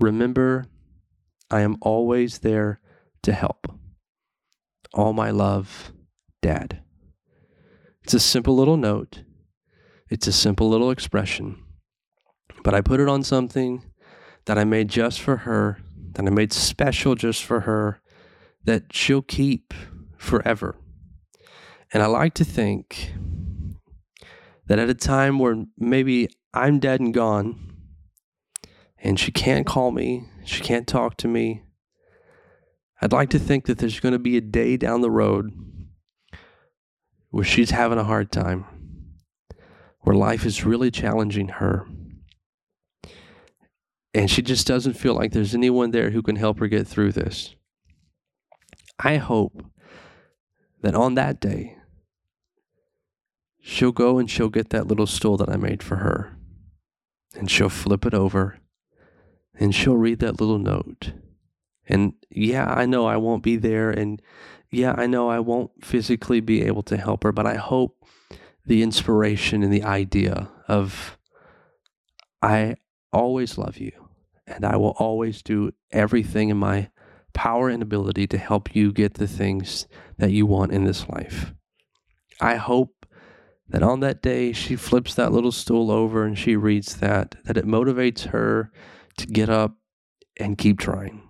remember 0.00 0.64
I 1.50 1.60
am 1.60 1.76
always 1.82 2.38
there 2.38 2.80
to 3.22 3.34
help. 3.34 3.70
All 4.94 5.12
my 5.12 5.30
love, 5.30 5.92
Dad. 6.40 6.80
It's 8.04 8.14
a 8.14 8.20
simple 8.20 8.56
little 8.56 8.78
note, 8.78 9.22
it's 10.08 10.26
a 10.26 10.32
simple 10.32 10.70
little 10.70 10.90
expression, 10.90 11.62
but 12.64 12.72
I 12.72 12.80
put 12.80 13.00
it 13.00 13.08
on 13.08 13.22
something 13.22 13.84
that 14.46 14.56
I 14.56 14.64
made 14.64 14.88
just 14.88 15.20
for 15.20 15.38
her, 15.38 15.82
that 16.16 16.26
I 16.26 16.30
made 16.30 16.52
special 16.52 17.14
just 17.14 17.44
for 17.44 17.60
her, 17.60 18.00
that 18.64 18.92
she'll 18.92 19.22
keep 19.22 19.74
forever. 20.16 20.76
And 21.92 22.02
I 22.02 22.06
like 22.06 22.32
to 22.34 22.44
think 22.44 23.12
that 24.66 24.78
at 24.78 24.88
a 24.88 24.94
time 24.94 25.38
where 25.38 25.66
maybe 25.78 26.28
I'm 26.54 26.78
dead 26.78 27.00
and 27.00 27.12
gone, 27.12 27.74
and 28.98 29.20
she 29.20 29.30
can't 29.30 29.66
call 29.66 29.90
me, 29.90 30.24
she 30.44 30.62
can't 30.62 30.86
talk 30.86 31.18
to 31.18 31.28
me, 31.28 31.62
I'd 33.02 33.12
like 33.12 33.28
to 33.30 33.38
think 33.38 33.66
that 33.66 33.76
there's 33.78 34.00
going 34.00 34.12
to 34.12 34.18
be 34.18 34.38
a 34.38 34.40
day 34.40 34.78
down 34.78 35.02
the 35.02 35.10
road 35.10 35.52
where 37.28 37.44
she's 37.44 37.70
having 37.70 37.98
a 37.98 38.04
hard 38.04 38.32
time, 38.32 38.64
where 40.00 40.16
life 40.16 40.46
is 40.46 40.64
really 40.64 40.90
challenging 40.90 41.48
her. 41.48 41.86
And 44.16 44.30
she 44.30 44.40
just 44.40 44.66
doesn't 44.66 44.94
feel 44.94 45.12
like 45.12 45.32
there's 45.32 45.54
anyone 45.54 45.90
there 45.90 46.08
who 46.08 46.22
can 46.22 46.36
help 46.36 46.58
her 46.60 46.68
get 46.68 46.88
through 46.88 47.12
this. 47.12 47.54
I 48.98 49.16
hope 49.18 49.62
that 50.80 50.94
on 50.94 51.16
that 51.16 51.38
day, 51.38 51.76
she'll 53.60 53.92
go 53.92 54.18
and 54.18 54.30
she'll 54.30 54.48
get 54.48 54.70
that 54.70 54.86
little 54.86 55.06
stool 55.06 55.36
that 55.36 55.50
I 55.50 55.58
made 55.58 55.82
for 55.82 55.96
her. 55.96 56.34
And 57.34 57.50
she'll 57.50 57.68
flip 57.68 58.06
it 58.06 58.14
over 58.14 58.58
and 59.60 59.74
she'll 59.74 59.98
read 59.98 60.20
that 60.20 60.40
little 60.40 60.58
note. 60.58 61.12
And 61.86 62.14
yeah, 62.30 62.72
I 62.72 62.86
know 62.86 63.04
I 63.04 63.18
won't 63.18 63.42
be 63.42 63.56
there. 63.56 63.90
And 63.90 64.22
yeah, 64.70 64.94
I 64.96 65.06
know 65.06 65.28
I 65.28 65.40
won't 65.40 65.84
physically 65.84 66.40
be 66.40 66.62
able 66.62 66.82
to 66.84 66.96
help 66.96 67.22
her, 67.22 67.32
but 67.32 67.44
I 67.44 67.56
hope 67.56 68.02
the 68.64 68.82
inspiration 68.82 69.62
and 69.62 69.70
the 69.70 69.84
idea 69.84 70.48
of 70.68 71.18
I 72.40 72.76
always 73.12 73.58
love 73.58 73.76
you 73.76 74.05
and 74.46 74.64
I 74.64 74.76
will 74.76 74.94
always 74.98 75.42
do 75.42 75.72
everything 75.92 76.48
in 76.48 76.56
my 76.56 76.90
power 77.32 77.68
and 77.68 77.82
ability 77.82 78.26
to 78.28 78.38
help 78.38 78.74
you 78.74 78.92
get 78.92 79.14
the 79.14 79.28
things 79.28 79.86
that 80.18 80.30
you 80.30 80.46
want 80.46 80.72
in 80.72 80.84
this 80.84 81.08
life. 81.08 81.52
I 82.40 82.56
hope 82.56 83.06
that 83.68 83.82
on 83.82 84.00
that 84.00 84.22
day 84.22 84.52
she 84.52 84.76
flips 84.76 85.14
that 85.14 85.32
little 85.32 85.52
stool 85.52 85.90
over 85.90 86.24
and 86.24 86.38
she 86.38 86.56
reads 86.56 86.96
that, 86.96 87.34
that 87.44 87.56
it 87.56 87.66
motivates 87.66 88.28
her 88.28 88.70
to 89.18 89.26
get 89.26 89.50
up 89.50 89.76
and 90.38 90.56
keep 90.58 90.78
trying. 90.78 91.22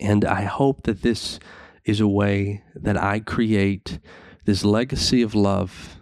And 0.00 0.24
I 0.24 0.42
hope 0.42 0.84
that 0.84 1.02
this 1.02 1.38
is 1.84 2.00
a 2.00 2.08
way 2.08 2.64
that 2.74 2.96
I 2.96 3.20
create 3.20 3.98
this 4.44 4.64
legacy 4.64 5.22
of 5.22 5.34
love 5.34 5.96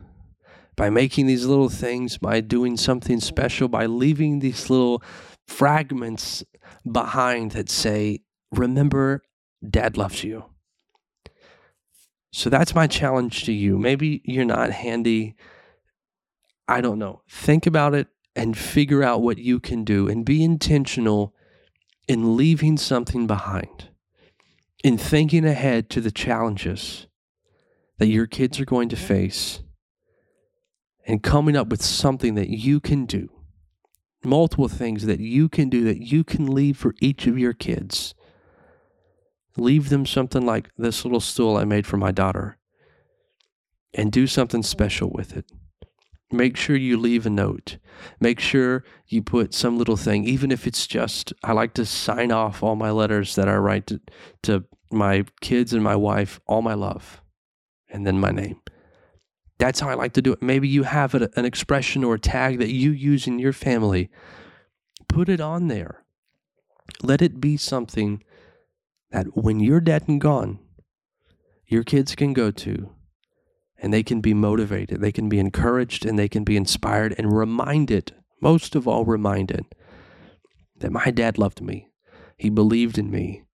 by 0.77 0.91
making 0.91 1.27
these 1.27 1.45
little 1.45 1.69
things, 1.69 2.19
by 2.19 2.41
doing 2.41 2.77
something 2.77 3.21
special, 3.21 3.69
by 3.69 3.87
leaving 3.87 4.39
these 4.39 4.71
little 4.71 5.03
fragments 5.47 6.45
behind 6.91 7.53
that 7.53 7.69
say, 7.69 8.21
Remember, 8.51 9.23
dad 9.69 9.97
loves 9.97 10.23
you. 10.23 10.45
So 12.33 12.49
that's 12.51 12.75
my 12.75 12.87
challenge 12.87 13.45
to 13.45 13.53
you. 13.53 13.79
Maybe 13.79 14.23
you're 14.25 14.45
not 14.45 14.71
handy. 14.71 15.37
I 16.67 16.81
don't 16.81 16.99
know. 16.99 17.23
Think 17.29 17.67
about 17.67 17.95
it 17.95 18.09
and 18.35 18.57
figure 18.57 19.03
out 19.03 19.23
what 19.23 19.39
you 19.39 19.61
can 19.61 19.85
do 19.85 20.09
and 20.09 20.25
be 20.25 20.43
intentional 20.43 21.35
in 22.09 22.37
leaving 22.37 22.77
something 22.77 23.27
behind, 23.27 23.91
in 24.83 24.97
thinking 24.97 25.45
ahead 25.45 25.91
to 25.91 26.01
the 26.01 26.11
challenges 26.11 27.07
that 27.99 28.09
your 28.09 28.27
kids 28.27 28.59
are 28.59 28.65
going 28.65 28.89
to 28.89 28.97
mm-hmm. 28.97 29.07
face, 29.07 29.61
and 31.07 31.23
coming 31.23 31.57
up 31.57 31.69
with 31.69 31.83
something 31.83 32.35
that 32.35 32.49
you 32.49 32.81
can 32.81 33.05
do 33.07 33.29
multiple 34.25 34.69
things 34.69 35.07
that 35.07 35.21
you 35.21 35.49
can 35.49 35.69
do 35.69 35.85
that 35.85 36.01
you 36.01 36.25
can 36.25 36.47
leave 36.47 36.77
for 36.77 36.95
each 37.01 37.27
of 37.27 37.39
your 37.39 37.53
kids. 37.53 38.15
Leave 39.57 39.91
them 39.91 40.07
something 40.07 40.45
like 40.47 40.71
this 40.79 41.05
little 41.05 41.21
stool 41.21 41.57
I 41.57 41.65
made 41.65 41.87
for 41.87 41.97
my 41.97 42.11
daughter 42.11 42.57
and 43.95 44.11
do 44.11 44.27
something 44.27 44.63
special 44.63 45.11
with 45.11 45.37
it. 45.37 45.51
Make 46.31 46.57
sure 46.57 46.77
you 46.77 46.97
leave 46.97 47.27
a 47.27 47.31
note. 47.31 47.77
Make 48.19 48.41
sure 48.41 48.85
you 49.07 49.23
put 49.23 49.53
some 49.53 49.77
little 49.77 49.99
thing, 49.99 50.25
even 50.25 50.51
if 50.51 50.67
it's 50.67 50.87
just, 50.87 51.35
I 51.45 51.53
like 51.53 51.75
to 51.75 51.85
sign 51.85 52.33
off 52.33 52.63
all 52.63 52.75
my 52.75 52.91
letters 52.91 53.35
that 53.35 53.49
I 53.49 53.57
write 53.57 53.87
to, 53.89 54.01
to 54.45 54.65
my 54.91 55.27
kids 55.43 55.75
and 55.75 55.85
my 55.85 55.97
wife, 55.97 56.41
all 56.47 56.63
my 56.63 56.73
love, 56.73 57.21
and 57.91 58.07
then 58.07 58.19
my 58.19 58.31
name. 58.31 58.62
That's 59.59 59.81
how 59.81 59.89
I 59.89 59.95
like 59.95 60.13
to 60.15 60.23
do 60.23 60.33
it. 60.33 60.43
Maybe 60.43 60.69
you 60.69 60.83
have 60.83 61.15
an 61.15 61.45
expression 61.45 62.03
or 62.03 62.15
a 62.15 62.21
tag 62.21 62.59
that 62.59 62.71
you 62.71 62.91
use 62.91 63.27
in 63.27 63.39
your 63.39 63.53
family. 63.53 64.11
Put 65.09 65.29
it 65.29 65.41
on 65.41 65.69
there. 65.69 66.05
Let 67.03 67.23
it 67.23 67.41
be 67.41 67.57
something 67.57 68.25
that 69.11 69.37
when 69.37 69.61
you're 69.61 69.81
dead 69.81 70.05
and 70.09 70.21
gone, 70.21 70.59
your 71.67 71.85
kids 71.85 72.15
can 72.15 72.33
go 72.33 72.51
to 72.51 72.91
and 73.79 73.93
they 73.93 74.03
can 74.03 74.21
be 74.21 74.35
motivated, 74.35 75.01
they 75.01 75.13
can 75.13 75.29
be 75.29 75.39
encouraged, 75.39 76.07
and 76.07 76.19
they 76.19 76.29
can 76.29 76.45
be 76.45 76.57
inspired 76.57 77.15
and 77.19 77.37
reminded 77.37 78.13
most 78.43 78.75
of 78.75 78.89
all, 78.89 79.05
reminded 79.05 79.65
that 80.77 80.91
my 80.91 81.11
dad 81.13 81.39
loved 81.39 81.63
me. 81.63 81.89
He 82.37 82.51
believed 82.51 82.99
in 82.99 83.11
me 83.11 83.45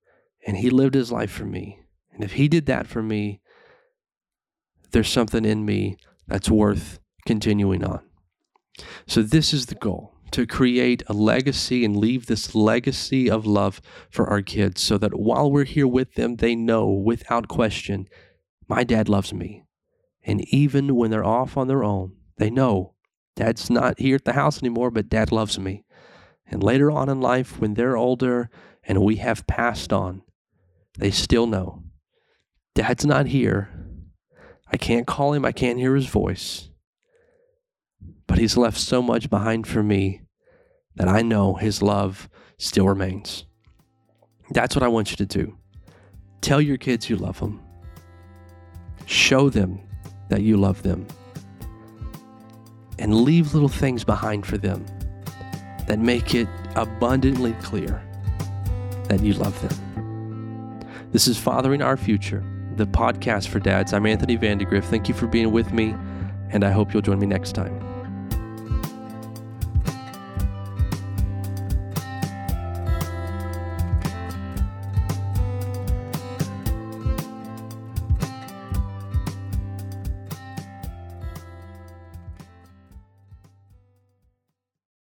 and 0.47 0.57
he 0.57 0.71
lived 0.71 0.95
his 0.95 1.13
life 1.13 1.31
for 1.31 1.45
me. 1.45 1.81
And 2.13 2.25
if 2.25 2.33
he 2.33 2.49
did 2.49 2.65
that 2.67 2.87
for 2.87 3.03
me, 3.03 3.43
there's 4.91 5.11
something 5.11 5.45
in 5.45 5.65
me 5.65 5.97
that's 6.27 6.51
worth 6.51 6.99
continuing 7.27 7.85
on. 7.85 8.01
So, 9.07 9.23
this 9.23 9.53
is 9.53 9.67
the 9.67 9.75
goal 9.75 10.15
to 10.31 10.47
create 10.47 11.03
a 11.07 11.13
legacy 11.13 11.85
and 11.85 11.97
leave 11.97 12.27
this 12.27 12.55
legacy 12.55 13.31
of 13.31 13.47
love 13.47 13.81
for 14.11 14.29
our 14.29 14.43
kids 14.43 14.81
so 14.81 14.99
that 14.99 15.19
while 15.19 15.51
we're 15.51 15.65
here 15.65 15.87
with 15.87 16.15
them, 16.15 16.37
they 16.37 16.55
know 16.55 16.89
without 16.89 17.49
question, 17.49 18.07
my 18.69 18.85
dad 18.85 19.09
loves 19.09 19.33
me. 19.33 19.65
And 20.25 20.43
even 20.49 20.95
when 20.95 21.11
they're 21.11 21.25
off 21.25 21.57
on 21.57 21.69
their 21.69 21.83
own, 21.83 22.13
they 22.37 22.51
know 22.51 22.95
dad's 23.37 23.71
not 23.71 23.99
here 23.99 24.17
at 24.17 24.25
the 24.25 24.35
house 24.35 24.63
anymore, 24.63 24.91
but 24.91 25.09
dad 25.09 25.33
loves 25.33 25.59
me. 25.59 25.85
And 26.47 26.63
later 26.63 26.91
on 26.91 27.09
in 27.09 27.21
life, 27.21 27.61
when 27.61 27.75
they're 27.75 27.97
older 27.97 28.51
and 28.85 29.03
we 29.03 29.17
have 29.17 29.47
passed 29.47 29.93
on, 29.93 30.23
they 30.99 31.11
still 31.11 31.47
know 31.47 31.83
dad's 32.75 33.07
not 33.07 33.27
here. 33.27 33.71
I 34.73 34.77
can't 34.77 35.07
call 35.07 35.33
him, 35.33 35.45
I 35.45 35.53
can't 35.53 35.79
hear 35.79 35.95
his 35.95 36.07
voice. 36.07 36.71
But 38.27 38.39
he's 38.39 38.57
left 38.57 38.79
so 38.79 39.01
much 39.01 39.31
behind 39.31 39.67
for 39.67 39.83
me 39.83 40.23
that 40.97 41.09
I 41.09 41.23
know 41.23 41.55
his 41.55 41.81
love 41.81 42.29
still 42.59 42.87
remains. 42.87 43.45
That's 44.51 44.75
what 44.75 44.83
I 44.83 44.89
want 44.89 45.11
you 45.11 45.17
to 45.17 45.27
do. 45.27 45.57
Tell 46.41 46.61
your 46.61 46.77
kids 46.77 47.09
you 47.09 47.17
love 47.17 47.41
them. 47.41 47.61
Show 49.07 49.49
them 49.49 49.81
that 50.29 50.43
you 50.43 50.57
love 50.57 50.83
them. 50.83 51.07
And 52.99 53.23
leave 53.23 53.55
little 53.55 53.69
things 53.69 54.05
behind 54.05 54.45
for 54.45 54.59
them 54.59 54.85
that 55.87 55.99
make 55.99 56.35
it 56.35 56.49
abundantly 56.77 57.55
clear 57.63 58.03
that 59.09 59.23
you 59.23 59.33
love 59.35 59.59
them. 59.63 60.81
This 61.13 61.27
is 61.27 61.39
Fathering 61.39 61.81
Our 61.81 61.97
Future, 61.97 62.45
the 62.79 62.87
podcast 62.87 63.49
for 63.49 63.59
dads. 63.59 63.93
I'm 63.93 64.07
Anthony 64.07 64.37
Vandegrift. 64.37 64.89
Thank 64.89 65.09
you 65.09 65.15
for 65.15 65.27
being 65.27 65.51
with 65.51 65.73
me, 65.73 65.95
and 66.51 66.65
I 66.65 66.71
hope 66.71 66.93
you'll 66.93 67.03
join 67.03 67.19
me 67.19 67.27
next 67.27 67.53
time. 67.53 67.88